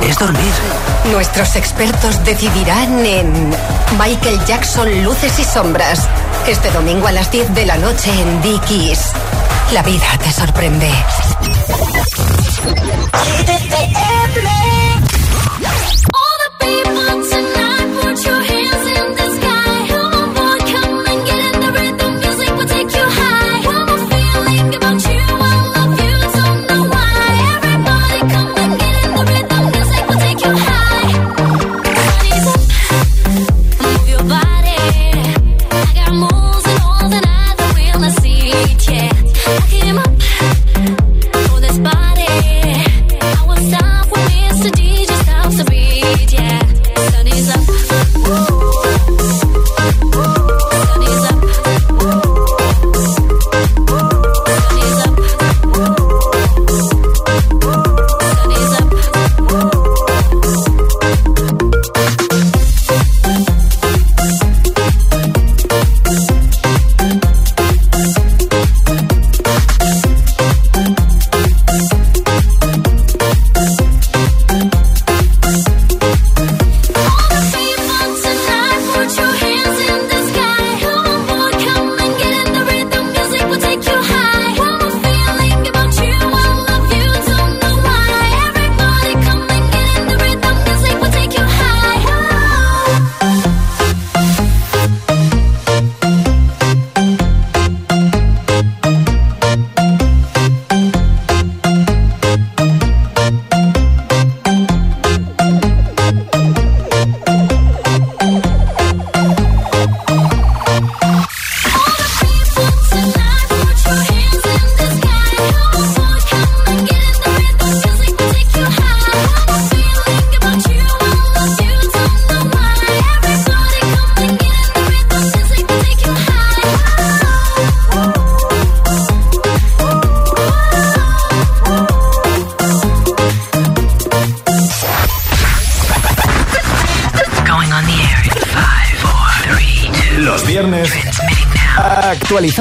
Es 0.00 0.18
dormir. 0.18 0.52
Nuestros 1.10 1.56
expertos 1.56 2.24
decidirán 2.24 3.04
en 3.04 3.50
Michael 3.98 4.44
Jackson 4.46 5.02
Luces 5.04 5.38
y 5.38 5.44
Sombras. 5.44 6.08
Este 6.46 6.70
domingo 6.70 7.06
a 7.06 7.12
las 7.12 7.30
10 7.30 7.54
de 7.54 7.66
la 7.66 7.76
noche 7.76 8.10
en 8.20 8.42
Dickies. 8.42 9.12
La 9.72 9.82
vida 9.82 10.06
te 10.22 10.32
sorprende. 10.32 10.90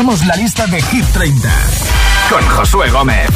Actualizamos 0.02 0.26
la 0.26 0.36
lista 0.36 0.66
de 0.66 0.82
Hit 0.82 1.06
30 1.14 1.50
con 2.30 2.44
Josué 2.50 2.90
Gómez. 2.90 3.30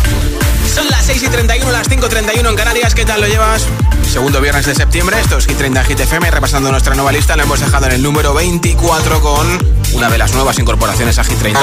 Son 0.74 0.88
las 0.90 1.06
6 1.06 1.24
y 1.24 1.28
31, 1.28 1.72
las 1.72 1.88
5 1.88 2.06
y 2.06 2.10
31 2.10 2.50
en 2.50 2.56
Canarias. 2.56 2.96
¿Qué 2.96 3.06
tal 3.06 3.22
lo 3.22 3.28
llevas? 3.28 3.66
Segundo 4.12 4.42
viernes 4.42 4.66
de 4.66 4.74
septiembre, 4.74 5.20
esto 5.20 5.38
es 5.38 5.46
Hit 5.46 5.58
30 5.58 5.84
Hit 5.84 6.00
FM. 6.00 6.32
Repasando 6.32 6.72
nuestra 6.72 6.96
nueva 6.96 7.12
lista, 7.12 7.36
la 7.36 7.44
hemos 7.44 7.60
dejado 7.60 7.86
en 7.86 7.92
el 7.94 8.02
número 8.04 8.34
24 8.34 9.22
con 9.22 9.60
una 9.94 10.10
de 10.10 10.18
las 10.18 10.34
nuevas 10.34 10.58
incorporaciones 10.58 11.20
a 11.20 11.24
Hit 11.24 11.38
30. 11.38 11.60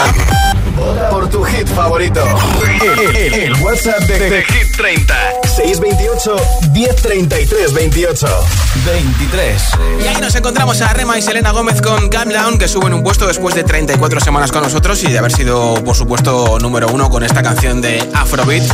Por 1.10 1.28
tu 1.28 1.42
hit 1.44 1.66
favorito. 1.68 2.24
El, 2.80 3.16
el- 3.16 3.34
el 3.34 3.54
WhatsApp 3.56 4.00
de, 4.02 4.18
de 4.30 4.44
Hit 4.44 4.76
30. 4.76 5.14
628 5.54 6.36
1033 6.72 7.74
28. 7.74 8.26
23. 8.86 9.62
Y 10.02 10.06
ahí 10.06 10.16
nos 10.20 10.34
encontramos 10.34 10.80
a 10.80 10.92
Rema 10.94 11.18
y 11.18 11.22
Selena 11.22 11.50
Gómez 11.50 11.82
con 11.82 12.08
Calm 12.08 12.30
Down, 12.30 12.58
que 12.58 12.68
suben 12.68 12.94
un 12.94 13.02
puesto 13.02 13.26
después 13.26 13.54
de 13.54 13.62
34 13.62 14.20
semanas 14.20 14.50
con 14.50 14.62
nosotros 14.62 15.02
y 15.04 15.12
de 15.12 15.18
haber 15.18 15.32
sido, 15.32 15.74
por 15.84 15.94
supuesto, 15.94 16.58
número 16.58 16.88
uno 16.88 17.10
con 17.10 17.22
esta 17.22 17.42
canción 17.42 17.82
de 17.82 18.08
Afrobeat, 18.14 18.64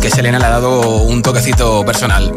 que 0.00 0.10
Selena 0.10 0.38
le 0.38 0.46
ha 0.46 0.50
dado 0.50 0.80
un 0.80 1.22
toquecito 1.22 1.84
personal. 1.84 2.32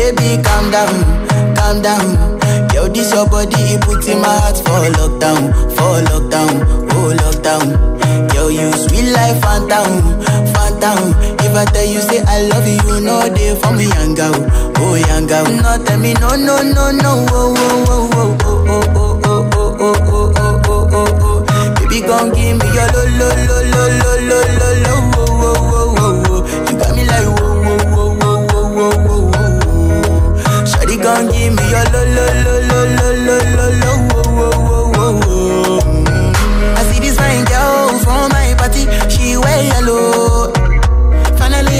Baby, 0.00 0.42
calm 0.42 0.70
down, 0.70 1.54
calm 1.54 1.82
down. 1.82 2.40
Yo, 2.74 2.88
this 2.88 3.12
your 3.12 3.28
body, 3.28 3.54
it 3.54 3.80
puts 3.82 4.08
in 4.08 4.18
my 4.20 4.26
heart 4.26 4.56
for 4.56 4.88
lockdown, 4.96 5.52
for 5.76 6.00
lockdown, 6.08 6.88
oh 6.92 7.14
lockdown. 7.14 7.99
Yo, 8.34 8.48
you 8.48 8.72
sweet 8.72 9.10
life, 9.12 9.40
phantom, 9.42 10.20
phantom. 10.54 11.14
If 11.40 11.54
I 11.54 11.64
tell 11.66 11.84
you 11.84 12.00
say 12.00 12.22
I 12.26 12.42
love 12.48 12.66
you, 12.66 13.00
know 13.00 13.28
they 13.28 13.54
for 13.60 13.72
me, 13.74 13.86
girl, 14.14 14.34
oh 14.78 14.94
girl. 15.28 15.44
No, 15.44 15.84
tell 15.84 15.98
me 15.98 16.12
no, 16.14 16.30
no, 16.36 16.62
no, 16.62 16.90
no, 16.90 17.26
oh, 17.30 17.54
oh, 17.58 17.86
oh, 17.86 18.38
oh, 18.42 18.64
oh, 18.70 19.20
oh, 19.24 19.24
oh, 19.24 19.48
oh, 19.52 19.78
oh, 19.80 19.94
oh, 20.10 20.32
oh, 20.36 20.60
oh, 20.66 20.88
oh, 20.92 21.18
oh. 21.22 21.74
Baby, 21.80 22.00
gon' 22.06 22.30
give 22.32 22.56
me 22.58 22.66
your 22.74 22.88
lo, 22.94 23.02
lo, 23.18 23.28
lo, 23.46 23.58
lo, 23.70 23.82
lo, 24.00 24.10
lo, 24.28 24.38
lo, 24.58 24.68
lo, 24.82 24.94
oh, 25.16 25.32
oh, 25.40 25.60
oh, 25.70 25.96
oh, 25.96 26.26
oh. 26.26 26.40
You 26.70 26.74
got 26.78 26.90
me 26.96 27.02
like 27.04 27.26
give 31.30 31.52
me 31.54 31.62
your 31.70 31.84
lo, 31.94 32.00
lo, 32.04 32.24
lo, 32.42 32.54
lo, 32.68 32.80
lo, 32.96 33.08
lo, 33.26 33.36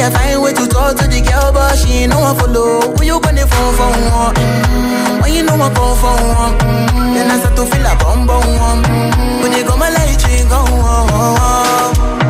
Finally, 0.01 0.17
I 0.17 0.33
find 0.33 0.43
way 0.43 0.53
to 0.55 0.67
talk 0.67 0.97
to 0.97 1.05
the 1.09 1.21
girl, 1.21 1.53
but 1.53 1.77
she 1.77 2.05
ain't 2.05 2.13
no 2.13 2.21
one 2.21 2.37
follow. 2.37 2.81
Who 2.97 3.05
you 3.05 3.21
gonna 3.21 3.47
phone 3.47 3.75
for 3.77 3.91
one? 4.09 4.35
Mm-hmm. 4.35 5.21
When 5.21 5.33
you 5.35 5.43
know 5.43 5.55
I 5.61 5.69
come 5.77 5.97
for 6.01 6.17
one, 6.17 6.57
mm-hmm. 6.57 7.15
then 7.15 7.31
I 7.31 7.37
start 7.37 7.57
to 7.57 7.65
feel 7.67 7.85
a 7.85 7.95
bum 8.01 8.27
bum 8.27 8.41
one. 8.41 8.83
Mm-hmm. 8.83 9.43
When 9.43 9.53
you 9.53 9.65
go 9.65 9.77
my 9.77 9.91
light, 9.91 10.17
you 10.25 10.49
go 10.49 10.57
on. 10.57 11.09
Yeah, 11.11 12.25
I 12.25 12.30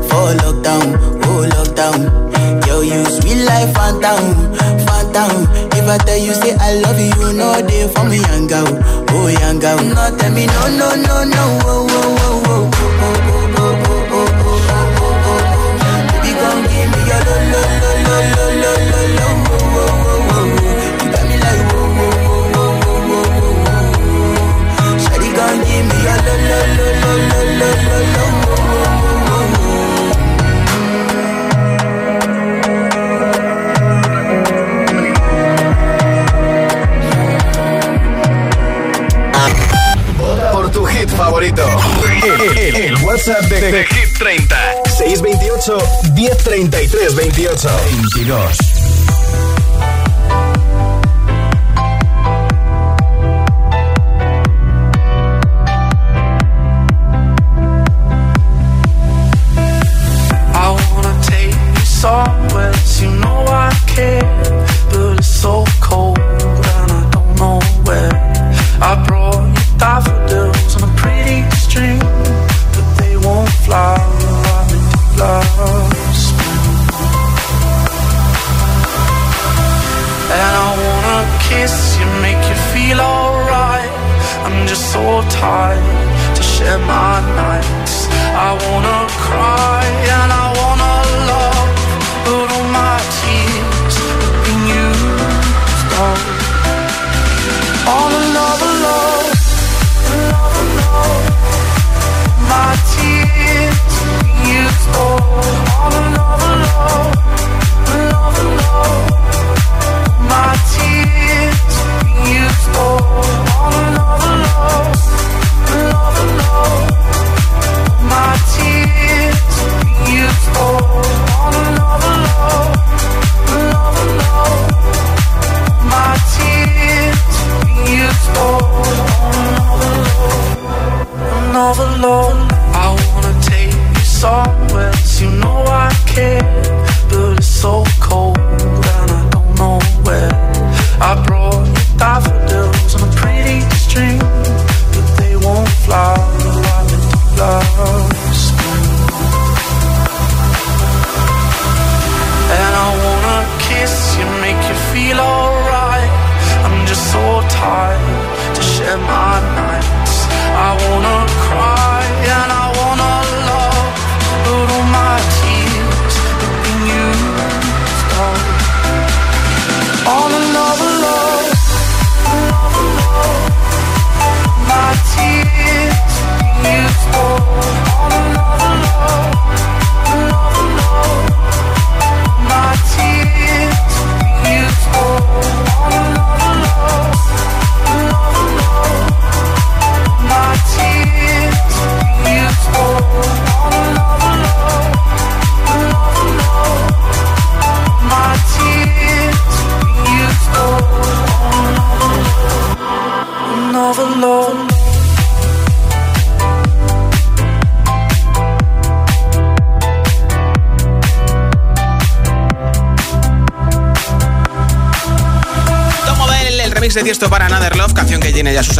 oh 0.21 0.33
lockdown, 0.43 0.87
oh 1.25 1.41
lockdown. 1.55 1.99
Yo, 2.67 2.81
you 2.81 3.03
sweet 3.05 3.43
life, 3.45 3.73
phantom, 3.73 4.23
phantom. 4.85 5.47
If 5.73 5.87
I 5.87 5.97
tell 6.05 6.17
you, 6.17 6.33
say 6.33 6.55
I 6.59 6.73
love 6.83 6.99
you, 6.99 7.33
no 7.33 7.61
day 7.67 7.87
for 7.93 8.03
me, 8.05 8.17
young 8.19 8.47
girl, 8.47 8.67
oh 9.09 9.27
young 9.27 9.59
girl. 9.59 9.77
No, 9.77 10.17
tell 10.17 10.31
me, 10.33 10.45
no, 10.45 10.67
no, 10.77 10.95
no, 10.95 11.23
no, 11.25 11.41
22. 48.09 48.60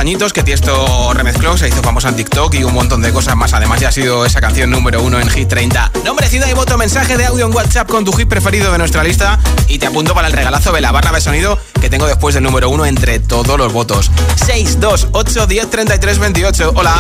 Añitos, 0.02 0.34
que 0.34 0.42
Tiesto 0.42 1.14
remezcló, 1.14 1.56
se 1.58 1.68
hizo 1.68 1.84
famosa 1.84 2.10
en 2.10 2.16
TikTok 2.16 2.56
y 2.56 2.64
un 2.64 2.74
montón 2.74 3.04
de 3.04 3.14
cosas 3.14 3.36
más. 3.36 3.54
Además, 3.54 3.80
ya 3.80 3.90
ha 3.90 3.92
sido 3.92 4.26
esa 4.26 4.42
canción 4.42 4.72
número 4.72 5.00
uno 5.04 5.20
en 5.20 5.30
Hit 5.30 5.48
30. 5.48 5.92
Nombre, 6.04 6.28
ciudad 6.28 6.48
y 6.50 6.54
voto, 6.54 6.76
mensaje 6.76 7.18
de 7.18 7.28
audio 7.28 7.46
en 7.46 7.54
WhatsApp 7.54 7.88
con 7.88 8.04
tu 8.04 8.12
hit 8.14 8.28
preferido 8.28 8.72
de 8.72 8.80
nuestra 8.80 9.04
lista 9.04 9.38
y 9.68 9.78
te 9.78 9.86
apunto 9.86 10.16
para 10.16 10.28
el 10.28 10.34
regalazo 10.34 10.72
de 10.72 10.82
la 10.82 10.92
barra 10.92 11.12
de 11.12 11.22
sonido 11.22 11.60
que 11.80 11.88
tengo 11.90 12.08
después 12.08 12.34
del 12.34 12.44
número 12.44 12.70
uno 12.72 12.88
entre 12.88 13.20
todos 13.20 13.60
los 13.60 13.72
votos. 13.72 14.10
628 14.44 15.46
10 15.46 15.70
33 15.70 16.18
28. 16.20 16.72
Hola. 16.76 16.96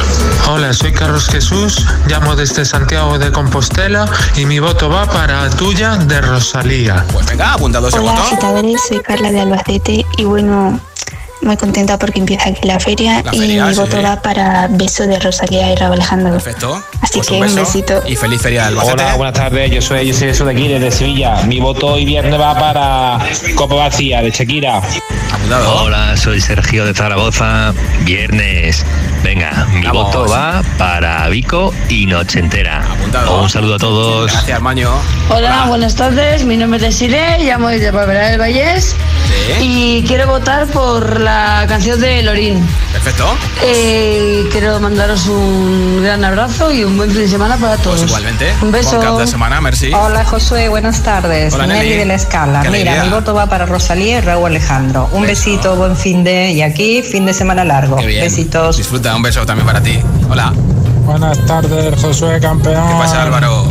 Hola, 0.47 0.71
soy 0.71 0.91
Carlos 0.91 1.25
Jesús, 1.25 1.83
llamo 2.07 2.35
desde 2.35 2.65
Santiago 2.65 3.17
de 3.17 3.31
Compostela 3.31 4.05
y 4.35 4.45
mi 4.45 4.59
voto 4.59 4.89
va 4.89 5.07
para 5.07 5.49
tuya 5.49 5.95
de 5.97 6.21
Rosalía. 6.21 7.03
Pues 7.11 7.25
venga, 7.25 7.53
apuntado 7.53 7.87
ese 7.87 7.97
Hola, 7.97 8.11
voto. 8.11 8.23
agitadores, 8.23 8.79
soy 8.87 8.99
Carla 8.99 9.31
de 9.31 9.41
Albacete 9.41 10.05
y 10.17 10.23
bueno, 10.25 10.79
muy 11.41 11.57
contenta 11.57 11.97
porque 11.97 12.19
empieza 12.19 12.49
aquí 12.49 12.67
la 12.67 12.79
feria 12.79 13.21
La 13.23 13.35
y 13.35 13.39
mi 13.39 13.73
sí. 13.73 13.79
voto 13.79 14.01
va 14.01 14.21
para 14.21 14.67
Beso 14.69 15.07
de 15.07 15.19
Rosalía 15.19 15.71
y 15.71 15.75
Raúl 15.75 15.93
Alejandro. 15.93 16.31
Perfecto. 16.33 16.83
Así 17.01 17.13
Pues 17.15 17.27
que 17.27 17.33
un 17.33 17.39
un, 17.41 17.47
beso 17.47 17.59
besito. 17.59 18.03
Y 18.07 18.15
feliz 18.15 18.41
feria 18.41 18.65
del 18.65 18.73
Albacete. 18.73 19.03
Hola, 19.03 19.15
buenas 19.15 19.33
tardes. 19.35 19.71
Yo 19.71 19.81
soy, 19.81 20.07
yo 20.07 20.13
soy 20.13 20.27
Jesús 20.29 20.45
de 20.45 20.51
aquí, 20.53 20.67
desde 20.67 20.91
Sevilla. 20.91 21.41
Mi 21.43 21.59
voto 21.59 21.87
hoy 21.87 22.05
viernes 22.05 22.39
va 22.39 22.53
para 22.57 23.19
Copa 23.55 23.75
Vacía, 23.75 24.21
de 24.21 24.31
Shakira. 24.31 24.81
Hola, 25.67 26.15
soy 26.17 26.39
Sergio 26.39 26.85
de 26.85 26.93
Zaragoza. 26.93 27.73
Viernes. 28.03 28.85
Venga, 29.23 29.67
mi 29.71 29.83
Vamos. 29.85 30.05
voto 30.15 30.27
va 30.27 30.63
para 30.77 31.27
Vico 31.29 31.73
y 31.89 32.07
Noche 32.07 32.39
Entera. 32.39 32.83
Un 33.39 33.49
saludo 33.49 33.75
a 33.75 33.77
todos. 33.77 34.31
Gracias, 34.31 34.61
Maño. 34.61 34.91
Hola, 35.29 35.65
buenas 35.67 35.95
tardes. 35.95 36.43
Mi 36.43 36.57
nombre 36.57 36.77
es 36.77 36.83
Desiree, 36.83 37.37
llamo 37.43 37.69
desde 37.69 37.91
Barbera 37.91 38.29
del 38.29 38.39
Vallés 38.39 38.95
y 39.61 40.03
quiero 40.07 40.27
votar 40.27 40.65
por 40.67 41.19
la 41.19 41.65
canción 41.67 41.99
de 42.01 42.23
Lorín. 42.23 42.65
Perfecto. 42.91 43.25
Eh, 43.63 44.47
quiero 44.51 44.79
mandaros 44.79 45.27
un 45.27 46.01
gran 46.03 46.23
abrazo 46.25 46.71
y 46.71 46.83
un 46.83 46.97
buen 46.97 47.11
fin 47.11 47.21
de 47.21 47.27
semana 47.27 47.57
para 47.57 47.77
todos. 47.77 47.99
Pues 47.99 48.09
igualmente. 48.09 48.51
Un 48.61 48.71
beso. 48.71 48.97
Buen 48.97 49.07
cap 49.07 49.17
de 49.19 49.27
semana, 49.27 49.61
merci. 49.61 49.91
Hola 49.93 50.25
Josué, 50.25 50.67
buenas 50.69 51.01
tardes. 51.03 51.53
Hola, 51.53 51.67
Nelly 51.67 51.79
Nelly. 51.89 51.97
de 51.99 52.05
la 52.05 52.15
Escala. 52.15 52.61
Qué 52.63 52.69
Mira, 52.69 52.91
alegría. 52.93 53.03
mi 53.03 53.09
voto 53.09 53.33
va 53.35 53.45
para 53.47 53.65
Rosalía 53.67 54.17
y 54.17 54.21
Raúl 54.21 54.47
Alejandro. 54.47 55.09
Un 55.11 55.23
besito, 55.27 55.75
buen 55.75 55.95
fin 55.95 56.23
de 56.23 56.51
y 56.51 56.61
aquí 56.63 57.01
fin 57.03 57.25
de 57.25 57.33
semana 57.33 57.63
largo. 57.63 57.97
Qué 57.97 58.07
bien. 58.07 58.23
Besitos. 58.23 58.77
Disfruta, 58.77 59.10
un 59.15 59.21
beso 59.21 59.45
también 59.45 59.65
para 59.65 59.81
ti. 59.81 59.99
Hola. 60.29 60.53
Buenas 61.05 61.37
tardes, 61.45 62.01
Josué 62.01 62.39
Campeón. 62.39 62.87
¿Qué 62.87 62.93
pasa, 62.95 63.23
Álvaro? 63.23 63.65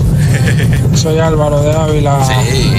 Soy 0.95 1.19
Álvaro 1.19 1.63
de 1.63 1.73
Ávila. 1.73 2.19
Sí. 2.25 2.73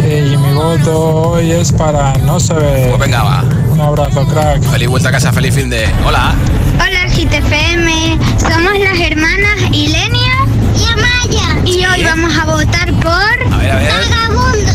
Y 0.00 0.36
mi 0.36 0.54
voto 0.54 1.30
hoy 1.32 1.50
es 1.50 1.72
para 1.72 2.12
No 2.24 2.38
se 2.38 2.54
ve. 2.54 2.86
Pues 2.88 3.00
venga, 3.00 3.22
va. 3.22 3.44
Un 3.70 3.80
abrazo, 3.80 4.26
crack. 4.26 4.62
Feliz 4.62 4.88
vuelta 4.88 5.08
a 5.08 5.12
casa, 5.12 5.32
feliz 5.32 5.54
fin 5.54 5.68
de. 5.70 5.88
Hola. 6.06 6.34
Hola 6.74 7.06
GTFM, 7.08 8.18
somos 8.38 8.78
las 8.78 9.00
hermanas 9.00 9.58
Ilenia 9.72 10.46
y 10.76 10.84
Amaya 10.92 11.60
y 11.64 11.84
hoy 11.84 12.04
vamos 12.04 12.36
a 12.38 12.44
votar 12.44 12.92
por 12.94 13.52
A 13.52 13.56
ver, 13.58 13.72
a 13.72 13.76
ver. 13.76 13.92
Vagabundo. 14.10 14.72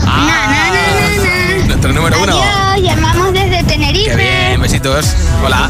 Nuestro 1.67 1.93
número 1.93 2.21
uno. 2.21 2.34
Adiós, 2.38 2.89
llamamos 2.89 3.34
desde 3.34 3.43
Qué 3.68 3.74
Tenerife. 3.74 4.16
bien, 4.16 4.61
besitos. 4.61 5.16
Hola. 5.43 5.70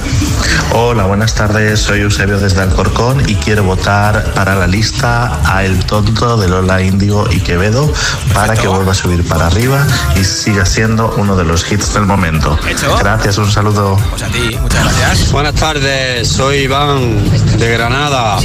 Hola, 0.71 1.03
buenas 1.05 1.35
tardes. 1.35 1.79
Soy 1.79 2.01
Eusebio 2.01 2.39
desde 2.39 2.61
Alcorcón 2.61 3.27
y 3.29 3.35
quiero 3.35 3.63
votar 3.63 4.33
para 4.33 4.55
la 4.55 4.67
lista 4.67 5.39
a 5.45 5.63
El 5.63 5.85
Tonto 5.85 6.37
de 6.37 6.47
Lola 6.47 6.81
Índigo 6.81 7.27
y 7.31 7.39
Quevedo 7.39 7.91
para 8.33 8.55
que 8.55 8.67
vuelva 8.67 8.91
a 8.91 8.95
subir 8.95 9.23
para 9.27 9.47
arriba 9.47 9.85
y 10.19 10.23
siga 10.23 10.65
siendo 10.65 11.13
uno 11.17 11.35
de 11.35 11.43
los 11.43 11.71
hits 11.71 11.93
del 11.93 12.05
momento. 12.05 12.57
Gracias, 12.99 13.37
un 13.37 13.51
saludo. 13.51 13.97
Pues 14.09 14.23
a 14.23 14.27
ti, 14.27 14.57
muchas 14.59 14.83
gracias. 14.83 15.31
Buenas 15.31 15.55
tardes, 15.55 16.27
soy 16.27 16.59
Iván 16.59 17.57
de 17.57 17.71
Granada. 17.71 18.37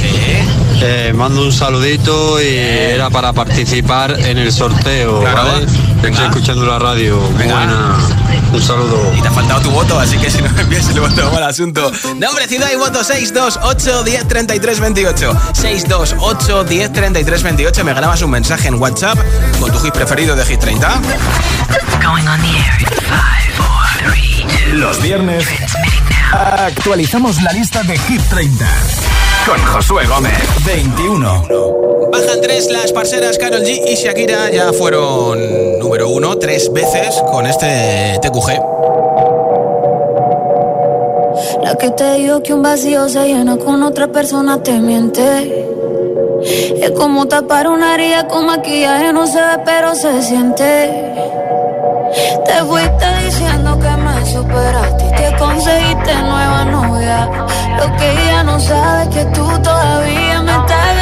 Eh, 0.81 1.13
mando 1.13 1.41
un 1.41 1.51
saludito 1.51 2.41
y 2.41 2.55
era 2.55 3.09
para 3.09 3.33
participar 3.33 4.17
en 4.19 4.37
el 4.37 4.51
sorteo, 4.51 5.21
¿vale? 5.21 5.65
Estoy 6.03 6.25
escuchando 6.25 6.65
la 6.65 6.79
radio. 6.79 7.19
Buena. 7.19 7.97
Un 8.51 8.61
saludo. 8.61 9.13
Y 9.15 9.21
te 9.21 9.27
ha 9.27 9.31
faltado 9.31 9.61
tu 9.61 9.71
voto, 9.71 9.99
así 9.99 10.17
que 10.17 10.29
si 10.29 10.41
no 10.41 10.49
me 10.49 10.61
envías 10.61 10.89
el 10.89 10.99
voto, 10.99 11.31
mal 11.31 11.43
asunto. 11.43 11.91
Nombre, 12.17 12.47
ciudad 12.47 12.69
y 12.71 12.75
voto 12.75 13.03
628 13.03 14.03
10 14.03 14.27
33 14.27 14.79
28. 14.79 15.33
628 15.53 16.63
10 16.63 16.93
33 16.93 17.43
28. 17.43 17.83
Me 17.83 17.93
grabas 17.93 18.21
un 18.21 18.31
mensaje 18.31 18.67
en 18.67 18.75
WhatsApp 18.75 19.17
con 19.59 19.71
tu 19.71 19.79
hit 19.79 19.93
preferido 19.93 20.35
de 20.35 20.45
Hit 20.45 20.59
30. 20.59 21.01
Going 22.01 22.27
on 22.27 22.41
the 22.41 22.57
air 22.57 22.79
five, 23.07 23.53
four, 23.55 24.11
three, 24.11 24.45
two. 24.47 24.77
Los 24.77 25.01
viernes 25.01 25.45
actualizamos 26.31 27.41
la 27.41 27.51
lista 27.51 27.83
de 27.83 27.97
Hit 27.97 28.21
30 28.29 28.65
con 29.45 29.63
Josué 29.65 30.05
Gómez. 30.05 30.37
21. 30.65 31.88
Bajan 32.11 32.41
tres 32.41 32.71
las 32.71 32.91
parceras 32.91 33.37
Carol 33.37 33.61
G 33.61 33.81
y 33.87 33.95
Shakira. 33.95 34.49
Ya 34.49 34.73
fueron 34.73 35.79
número 35.79 36.09
uno 36.09 36.37
tres 36.37 36.71
veces 36.71 37.21
con 37.31 37.45
este 37.45 38.19
TQG. 38.21 38.79
La 41.63 41.75
que 41.75 41.91
te 41.91 42.15
dijo 42.15 42.41
que 42.41 42.53
un 42.53 42.63
vacío 42.63 43.07
se 43.09 43.25
llena 43.25 43.57
con 43.57 43.83
otra 43.83 44.07
persona 44.07 44.61
te 44.61 44.79
miente. 44.79 45.65
Es 46.81 46.91
como 46.91 47.27
tapar 47.27 47.67
una 47.67 47.95
herida 47.95 48.27
con 48.27 48.45
maquillaje, 48.45 49.13
no 49.13 49.27
se 49.27 49.37
ve, 49.37 49.59
pero 49.65 49.93
se 49.93 50.21
siente. 50.23 50.65
Te 52.45 52.63
fuiste 52.63 53.05
diciendo 53.25 53.77
que 53.77 53.89
me 53.89 54.25
superaste 54.25 55.05
y 55.05 55.11
que 55.11 55.37
conseguiste 55.37 56.13
nueva 56.15 56.65
novia. 56.65 57.29
Lo 57.77 57.95
que 57.97 58.11
ella 58.11 58.43
no 58.43 58.59
sabe 58.59 59.03
es 59.03 59.09
que 59.09 59.25
tú 59.25 59.45
todavía 59.61 60.41
me 60.41 60.51
estás 60.51 60.98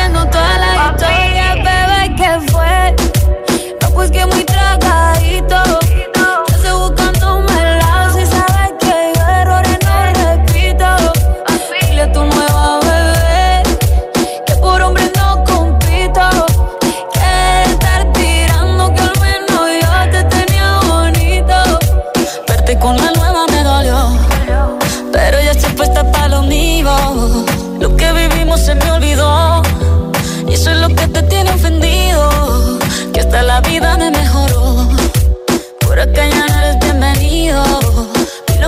que 4.11 4.25
muy 4.25 4.43
tragadito. 4.43 5.86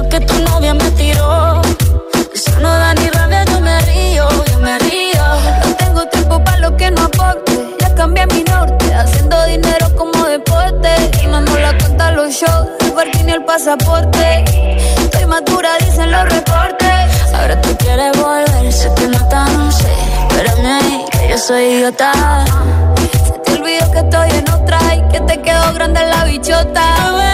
Que 0.09 0.19
tu 0.21 0.39
novia 0.39 0.73
me 0.73 0.89
tiró. 0.91 1.61
Eso 2.33 2.59
no 2.59 2.69
da 2.69 2.93
ni 2.95 3.07
rabia, 3.09 3.45
yo 3.45 3.59
me 3.61 3.79
río, 3.81 4.27
yo 4.51 4.59
me 4.59 4.77
río. 4.79 5.23
No 5.65 5.75
tengo 5.75 6.05
tiempo 6.07 6.43
para 6.43 6.57
lo 6.57 6.75
que 6.75 6.89
no 6.89 7.03
aporte. 7.03 7.75
Ya 7.79 7.93
cambié 7.93 8.25
mi 8.27 8.43
norte, 8.43 8.93
haciendo 8.93 9.45
dinero 9.45 9.87
como 9.95 10.25
deporte. 10.25 10.89
Y 11.23 11.27
no 11.27 11.41
nos 11.41 11.59
la 11.59 11.77
cuenta 11.77 12.11
los 12.11 12.33
shows, 12.33 12.67
el 12.81 13.27
y 13.27 13.31
el 13.31 13.45
pasaporte. 13.45 14.45
Estoy 14.97 15.25
madura, 15.27 15.77
dicen 15.79 16.11
los 16.11 16.23
reportes. 16.23 17.33
Ahora 17.33 17.61
tú 17.61 17.69
quieres 17.77 18.17
volver, 18.17 18.73
sé 18.73 18.91
que 18.95 19.07
no 19.07 19.27
tan 19.29 19.71
sé. 19.71 19.93
Espérame 20.29 20.65
ahí, 20.65 21.05
que 21.11 21.29
yo 21.29 21.37
soy 21.37 21.63
idiota. 21.65 22.11
Se 23.25 23.39
te 23.39 23.51
olvidó 23.53 23.91
que 23.91 23.99
estoy 23.99 24.29
en 24.31 24.49
otra 24.49 24.79
y 24.95 25.01
que 25.11 25.21
te 25.21 25.41
quedó 25.41 25.73
grande 25.73 26.01
la 26.03 26.23
bichota. 26.23 26.83
Bebé. 27.11 27.29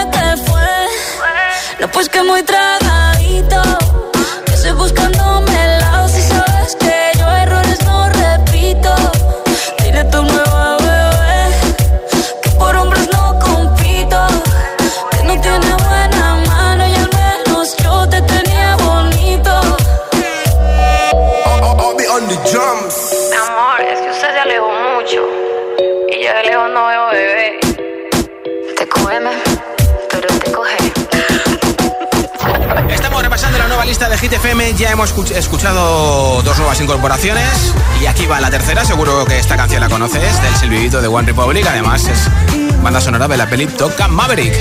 No, 1.80 1.88
pues 1.88 2.08
que 2.08 2.22
muy 2.22 2.42
tragadito. 2.42 3.25
He 35.16 35.38
escuchado 35.38 36.42
dos 36.42 36.58
nuevas 36.58 36.78
incorporaciones 36.78 37.74
y 38.02 38.06
aquí 38.06 38.26
va 38.26 38.38
la 38.38 38.50
tercera, 38.50 38.84
seguro 38.84 39.24
que 39.24 39.38
esta 39.38 39.56
canción 39.56 39.80
la 39.80 39.88
conoces, 39.88 40.42
del 40.42 40.54
silbidito 40.56 41.00
de 41.00 41.08
One 41.08 41.26
Republic, 41.26 41.66
además 41.66 42.06
es 42.06 42.28
banda 42.82 43.00
sonora 43.00 43.26
de 43.26 43.38
la 43.38 43.48
peli 43.48 43.66
Top 43.66 43.92
Gun 43.98 44.14
Maverick. 44.14 44.54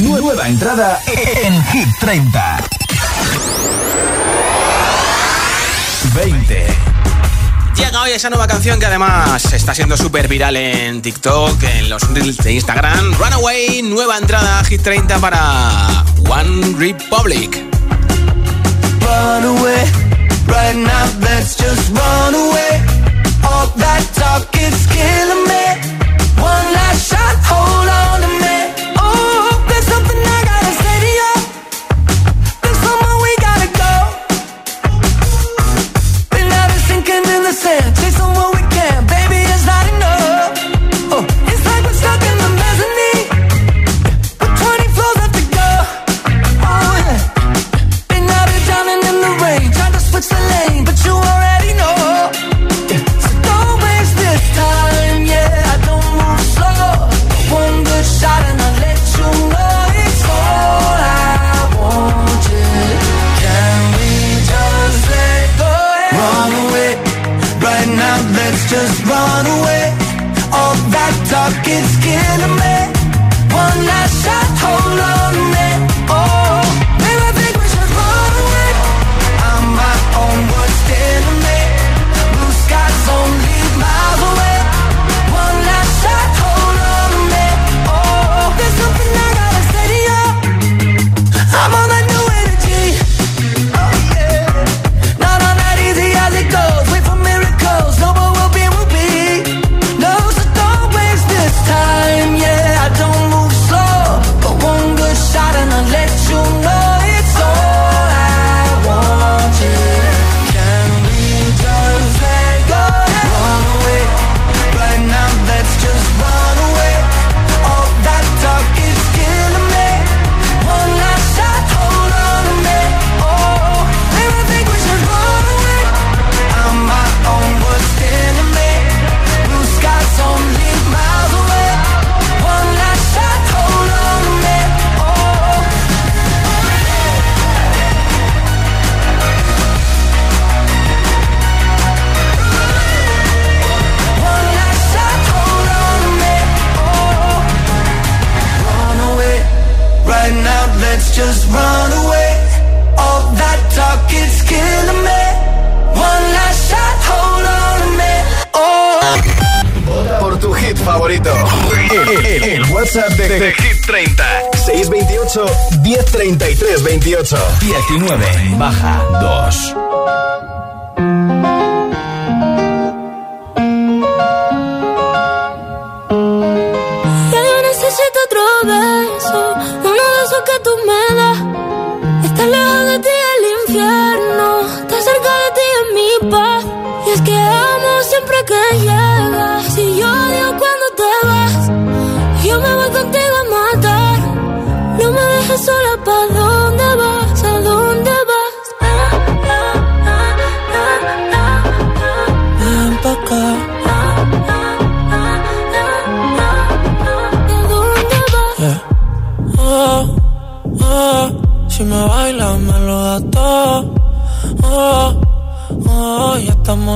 Nueva 0.00 0.48
entrada 0.48 1.00
en 1.06 1.64
Hit 1.66 1.88
30. 2.00 2.77
20. 6.18 6.66
Llega 7.76 8.02
hoy 8.02 8.10
esa 8.10 8.28
nueva 8.28 8.48
canción 8.48 8.80
que 8.80 8.86
además 8.86 9.52
está 9.52 9.72
siendo 9.72 9.96
súper 9.96 10.26
viral 10.26 10.56
en 10.56 11.00
TikTok, 11.00 11.62
en 11.62 11.88
los 11.88 12.02
reels 12.12 12.38
de 12.38 12.54
Instagram. 12.54 13.14
Runaway, 13.14 13.82
nueva 13.82 14.18
entrada 14.18 14.58
a 14.58 14.64
Hit 14.64 14.82
30 14.82 15.16
para 15.20 16.04
One 16.28 16.74
Republic. 16.76 17.62
Run 19.00 19.44
away, 19.44 19.84
right 20.48 20.74
now 20.74 21.06
let's 21.20 21.56
just 21.56 21.96
run 21.96 22.34
away. 22.34 22.82
All 23.44 23.68
that 23.76 24.02
talk 24.16 24.52
is 24.56 24.86
killing 24.88 25.44
me. 25.46 25.97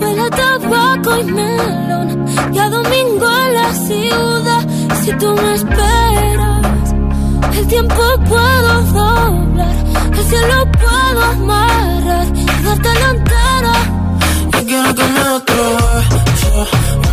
Huele 0.00 0.22
a 0.22 0.30
tabaco 0.30 1.18
y 1.18 1.24
melón. 1.24 2.26
Y 2.52 2.58
a 2.58 2.68
domingo 2.70 3.26
en 3.44 3.54
la 3.54 3.74
ciudad. 3.74 4.62
Si 5.02 5.12
tú 5.18 5.34
me 5.34 5.54
esperas, 5.54 6.94
el 7.58 7.66
tiempo 7.66 8.02
puedo 8.28 8.82
doblar. 8.92 9.76
El 10.18 10.24
cielo 10.30 10.56
puedo 10.82 11.22
amarrar 11.22 12.26
y 12.34 12.44
dártelo 12.64 13.06
entero. 13.16 13.74
Yo 14.52 14.60
quiero 14.66 14.94
que 14.94 15.04
me 15.04 15.20
des 15.20 15.28
otro 15.28 15.64
beso, 16.24 16.52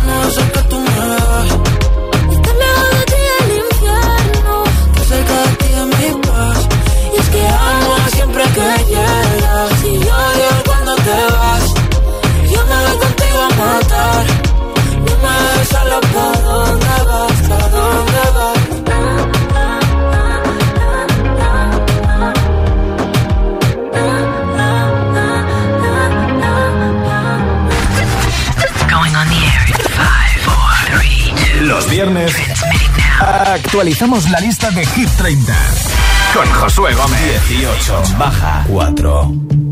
de 0.06 0.28
esos 0.28 0.44
que 0.54 0.62
tú 0.70 0.78
me 0.78 0.96
das. 1.08 1.48
Estar 2.34 2.54
lejos 2.62 2.88
de 2.96 3.02
ti 3.12 3.22
el 3.40 3.50
infierno. 3.64 4.54
Que 4.94 5.02
cerca 5.04 5.34
de 5.42 5.48
ti 5.60 5.68
es 5.80 5.86
mi 5.86 6.20
paz. 6.22 6.68
Y 7.14 7.16
es 7.20 7.28
que 7.28 7.42
amo 7.46 7.94
siempre 8.14 8.44
que 8.54 8.84
llegas. 8.90 9.70
Si 9.82 9.90
yo 9.98 10.14
odio 10.14 10.50
cuando 10.66 10.94
te 10.96 11.32
vas. 11.32 11.51
Matar. 13.64 14.24
No 15.06 15.12
me 15.22 15.32
dejes 15.42 15.68
sola, 15.68 15.98
¿pa' 16.12 16.38
dónde 16.46 16.96
vas? 17.08 17.38
¿Pa' 17.48 17.68
dónde 17.68 18.24
vas? 18.36 18.58
Going 28.90 29.14
on 29.16 29.28
the 29.28 29.40
air 29.52 29.64
in 29.68 29.80
five, 29.98 30.36
four, 30.46 30.70
three, 30.86 31.34
two. 31.34 31.64
Los 31.64 31.88
viernes 31.88 32.32
actualizamos 33.20 34.28
la 34.30 34.40
lista 34.40 34.70
de 34.70 34.84
Hit 34.86 35.08
30 35.16 35.54
con 36.34 36.46
Josué 36.52 36.94
Gómez. 36.94 37.48
18 37.48 38.02
baja 38.18 38.64
4. 38.68 39.71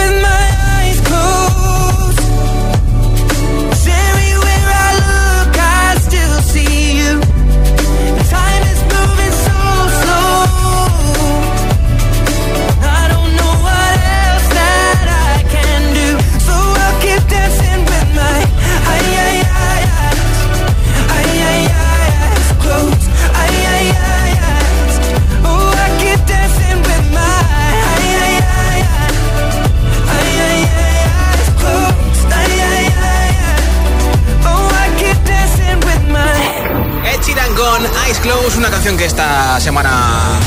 Close, 38.19 38.57
una 38.57 38.69
canción 38.69 38.97
que 38.97 39.05
esta 39.05 39.59
semana 39.59 40.39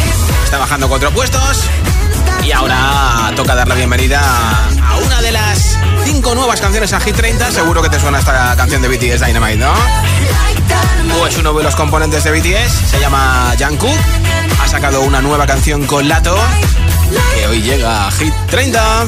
está 0.45 0.59
bajando 0.59 0.89
cuatro 0.89 1.11
puestos. 1.13 1.63
Y 2.45 2.53
ahora 2.53 3.33
toca 3.37 3.55
dar 3.55 3.67
la 3.67 3.75
bienvenida 3.75 4.21
a 4.21 4.97
una 4.99 5.23
de 5.23 5.33
las 5.33 5.79
cinco 6.05 6.35
nuevas 6.35 6.61
canciones 6.61 6.93
a 6.93 7.01
Hit 7.01 7.17
30. 7.17 7.51
Seguro 7.53 7.83
que 7.83 7.89
te 7.89 7.99
suena 7.99 8.19
esta 8.19 8.55
canción 8.57 8.83
de 8.83 8.89
BTS 8.89 9.25
Dynamite, 9.25 9.57
¿no? 9.57 9.73
Pues 11.19 11.39
uno 11.39 11.55
de 11.55 11.65
los 11.65 11.75
componentes 11.75 12.23
de 12.25 12.33
BTS 12.33 12.91
se 12.91 13.01
llama 13.01 13.55
Jungkook. 13.59 13.99
Ha 14.63 14.69
sacado 14.69 15.01
una 15.01 15.23
nueva 15.23 15.47
canción 15.47 15.87
con 15.87 16.07
Lato 16.07 16.37
que 17.35 17.47
hoy 17.47 17.63
llega 17.63 18.09
a 18.09 18.11
Hit 18.13 18.35
30. 18.51 19.07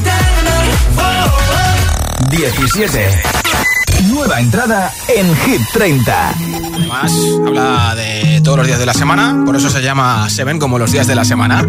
17. 2.29 3.21
Nueva 4.05 4.39
entrada 4.39 4.93
en 5.09 5.35
Hit 5.37 5.61
30. 5.73 6.33
Además, 6.77 7.11
habla 7.45 7.95
de 7.95 8.39
todos 8.43 8.59
los 8.59 8.67
días 8.67 8.77
de 8.77 8.85
la 8.85 8.93
semana, 8.93 9.35
por 9.45 9.55
eso 9.55 9.67
se 9.69 9.81
llama 9.81 10.29
Seven 10.29 10.59
como 10.59 10.77
los 10.77 10.91
días 10.91 11.07
de 11.07 11.15
la 11.15 11.25
semana. 11.25 11.67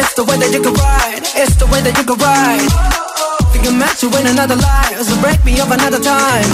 It's 0.00 0.14
the 0.14 0.24
way 0.24 0.36
that 0.38 0.52
you 0.52 0.60
can 0.60 0.74
ride. 0.74 1.22
It's 1.34 1.56
the 1.56 1.66
way 1.66 1.80
that 1.80 1.96
you 1.96 2.04
can 2.04 2.18
ride. 2.18 2.66
Think 3.52 3.66
I'm 3.66 3.78
meant 3.78 3.98
to 3.98 4.08
win 4.08 4.26
another 4.26 4.56
life, 4.56 4.97
break 5.20 5.44
me 5.44 5.60
up 5.60 5.70
another 5.70 6.00
time. 6.00 6.48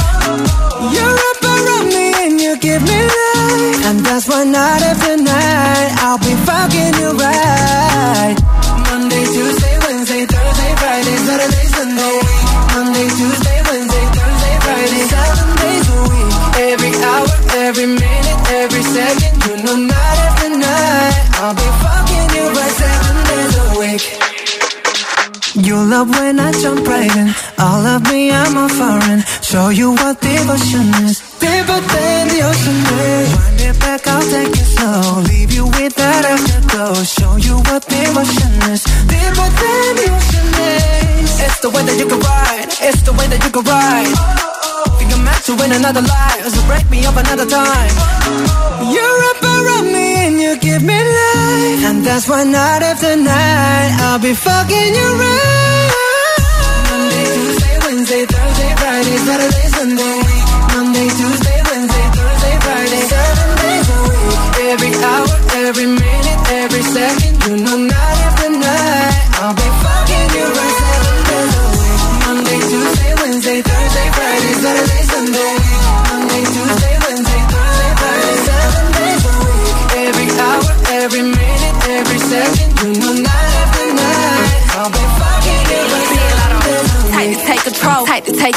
You're 0.92 1.16
around 1.64 1.88
me 1.88 2.12
and 2.24 2.40
you 2.40 2.56
give 2.58 2.82
me 2.82 2.98
life, 3.02 3.84
and 3.86 4.00
that's 4.00 4.28
why 4.28 4.44
night 4.44 4.82
after 4.82 5.13
time. 47.55 47.94
You're 48.94 49.20
up 49.30 49.42
around 49.55 49.86
me 49.96 50.09
and 50.26 50.34
you 50.42 50.52
give 50.59 50.82
me 50.82 50.98
life. 51.20 51.80
And 51.88 51.98
that's 52.07 52.26
why 52.28 52.42
night 52.44 52.82
after 52.90 53.14
night 53.16 53.90
I'll 54.07 54.22
be 54.28 54.34
fucking 54.34 54.90
you 54.98 55.09
right. 55.22 55.74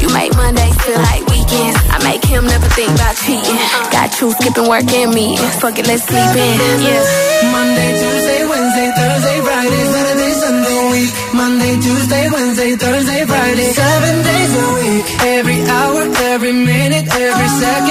You 0.00 0.08
make 0.12 0.34
Mondays 0.36 0.76
feel 0.82 0.98
like 1.00 1.22
weekends. 1.28 1.78
I 1.92 1.98
make 2.02 2.24
him 2.24 2.44
never 2.44 2.66
think 2.74 2.90
about 2.90 3.16
cheating. 3.16 3.56
Got 3.92 4.12
you 4.20 4.30
skipping 4.32 4.68
work 4.68 4.88
and 4.92 5.14
me. 5.14 5.36
Fuck 5.60 5.78
it, 5.78 5.86
let's 5.86 6.02
sleep 6.04 6.32
in. 6.36 6.56
Yeah. 6.82 7.52
Monday, 7.52 7.90
Tuesday, 8.00 8.40
Wednesday, 8.46 8.88
Thursday, 8.96 9.38
Friday, 9.46 9.84
Saturday, 9.92 10.32
Sunday, 10.42 10.80
week. 10.90 11.10
Monday, 11.34 11.74
Tuesday, 11.80 12.24
Wednesday, 12.30 12.72
Thursday, 12.76 13.22
Friday, 13.26 13.68
seven 13.72 14.14
days 14.24 14.52
a 14.56 14.66
week. 14.80 15.04
Every 15.38 15.60
hour, 15.64 16.02
every 16.34 16.52
minute, 16.52 17.06
every 17.14 17.48
second, 17.62 17.85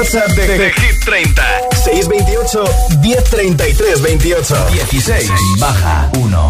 WhatsApp 0.00 0.30
de, 0.30 0.46
de 0.46 0.72
Hit 0.72 1.04
30. 1.04 1.42
628 1.72 2.64
1033 3.02 4.00
28. 4.00 4.70
16. 4.72 5.30
Baja 5.58 6.08
1. 6.14 6.48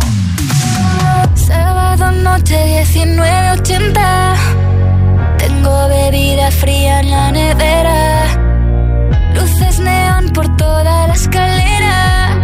Sábado 1.35 2.13
noche 2.13 2.85
1980. 2.95 4.35
Tengo 5.39 5.89
bebida 5.89 6.51
fría 6.53 7.01
en 7.01 7.11
la 7.11 7.33
nevera. 7.33 8.39
Luces 9.35 9.81
neón 9.81 10.31
por 10.33 10.47
toda 10.57 11.09
la 11.09 11.15
escalera. 11.15 12.39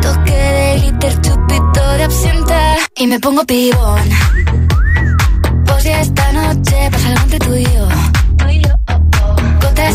Toque 0.00 0.32
de 0.32 0.78
glitter, 0.78 1.20
chupito 1.20 1.88
de 1.98 2.04
absenta. 2.04 2.76
Y 2.96 3.06
me 3.06 3.20
pongo 3.20 3.44
pibón. 3.44 4.08
Pues 5.66 5.84
ya 5.84 6.00
esta 6.00 6.32
noche 6.32 6.88
pasa 6.90 7.08
algo 7.08 7.20
entre 7.24 7.38
tú 7.40 7.54
y 7.56 7.64
yo. 7.64 8.13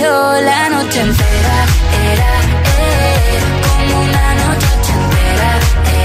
yo 0.00 0.40
la 0.48 0.68
noche 0.70 1.00
entera 1.00 1.56
Era, 2.12 2.32
eh 2.78 3.38
Como 3.64 3.94
una 4.06 4.26
noche 4.40 4.66
ochentera 4.76 5.50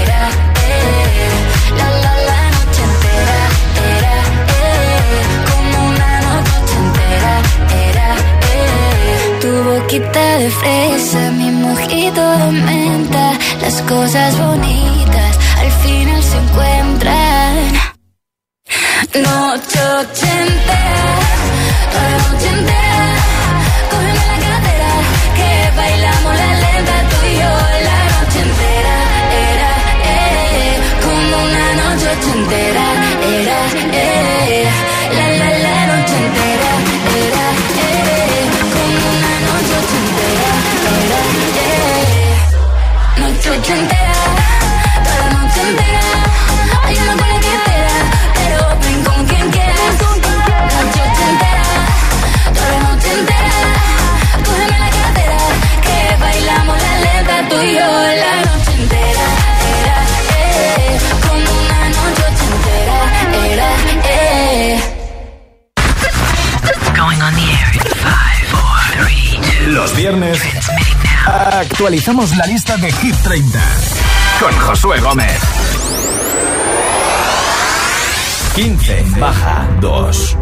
Era, 0.00 0.22
eh 0.70 1.34
La, 1.78 1.88
la, 2.04 2.12
la 2.28 2.42
noche 2.56 2.82
entera 2.90 3.40
Era, 3.96 4.16
eh 4.60 5.22
Como 5.48 5.76
una 5.92 6.12
noche 6.26 6.52
ochentera 6.62 7.34
Era, 7.88 8.08
eh 8.52 9.38
Tu 9.42 9.50
boquita 9.68 10.26
de 10.42 10.50
fresa 10.60 11.20
Mi 11.40 11.50
mojito 11.50 12.22
de 12.40 12.50
menta 12.68 13.24
Las 13.62 13.76
cosas 13.92 14.30
bonitas 14.38 15.32
Al 15.62 15.70
final 15.82 16.22
se 16.30 16.36
encuentran. 16.44 17.56
Noche 19.14 19.80
ochentera 20.00 20.96
noche 22.30 22.48
entera 22.48 23.35
viernes 70.10 70.40
actualizamos 71.26 72.36
la 72.36 72.46
lista 72.46 72.76
de 72.76 72.92
Hit 72.92 73.16
30 73.24 73.58
con 74.38 74.56
Josué 74.60 75.00
Gómez. 75.00 75.40
15. 78.54 79.04
Baja 79.18 79.66
2. 79.80 80.36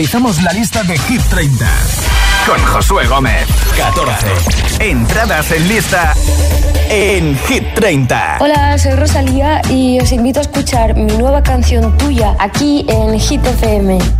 Actualizamos 0.00 0.42
la 0.42 0.52
lista 0.54 0.82
de 0.84 0.96
Hit 0.96 1.20
30 1.28 1.66
con 2.46 2.58
Josué 2.64 3.06
Gómez. 3.06 3.46
14. 3.76 4.28
Entradas 4.82 5.52
en 5.52 5.68
lista 5.68 6.14
en 6.88 7.38
Hit 7.40 7.74
30. 7.74 8.38
Hola, 8.40 8.78
soy 8.78 8.92
Rosalía 8.92 9.60
y 9.68 10.00
os 10.00 10.10
invito 10.12 10.38
a 10.38 10.42
escuchar 10.42 10.96
mi 10.96 11.12
nueva 11.18 11.42
canción 11.42 11.98
tuya 11.98 12.34
aquí 12.38 12.86
en 12.88 13.20
Hit 13.20 13.44
FM. 13.44 14.19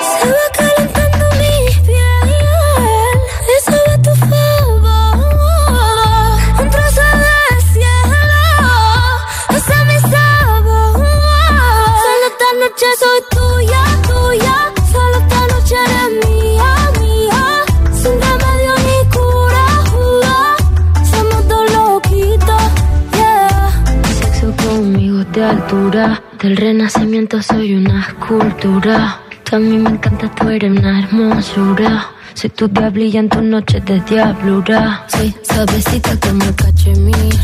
Del 25.71 26.57
renacimiento 26.57 27.41
soy 27.41 27.75
una 27.75 28.01
escultura. 28.01 29.21
Tú 29.45 29.55
a 29.55 29.59
mí 29.59 29.77
me 29.77 29.91
encanta, 29.91 30.29
tú 30.35 30.49
eres 30.49 30.69
una 30.69 30.99
hermosura. 30.99 32.07
Soy 32.33 32.49
tu 32.49 32.67
diablilla 32.67 33.21
en 33.21 33.29
tus 33.29 33.41
noches 33.41 33.85
de 33.85 34.01
diablura. 34.01 35.05
Soy 35.07 35.33
suavecita 35.49 36.19
como 36.19 36.43
cachemir. 36.57 37.35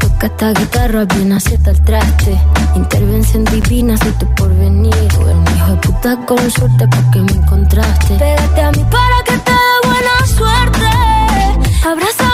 Toca 0.00 0.28
esta 0.28 0.52
guitarra 0.54 1.04
bien 1.04 1.30
acierta 1.32 1.72
el 1.72 1.84
traste. 1.84 2.38
Intervención 2.74 3.44
divina, 3.44 3.98
soy 3.98 4.12
tu 4.12 4.34
porvenir. 4.34 4.94
Tú 5.08 5.20
eres 5.26 5.36
un 5.36 5.54
hijo 5.54 5.70
de 5.72 5.76
puta 5.76 6.16
con 6.24 6.50
suerte 6.50 6.88
porque 6.88 7.20
me 7.20 7.32
encontraste. 7.32 8.14
Pégate 8.14 8.62
a 8.62 8.70
mí 8.70 8.84
para 8.90 9.22
que 9.26 9.36
te 9.44 9.50
dé 9.50 9.88
buena 9.88 10.26
suerte. 10.26 11.86
Abraza 11.86 12.27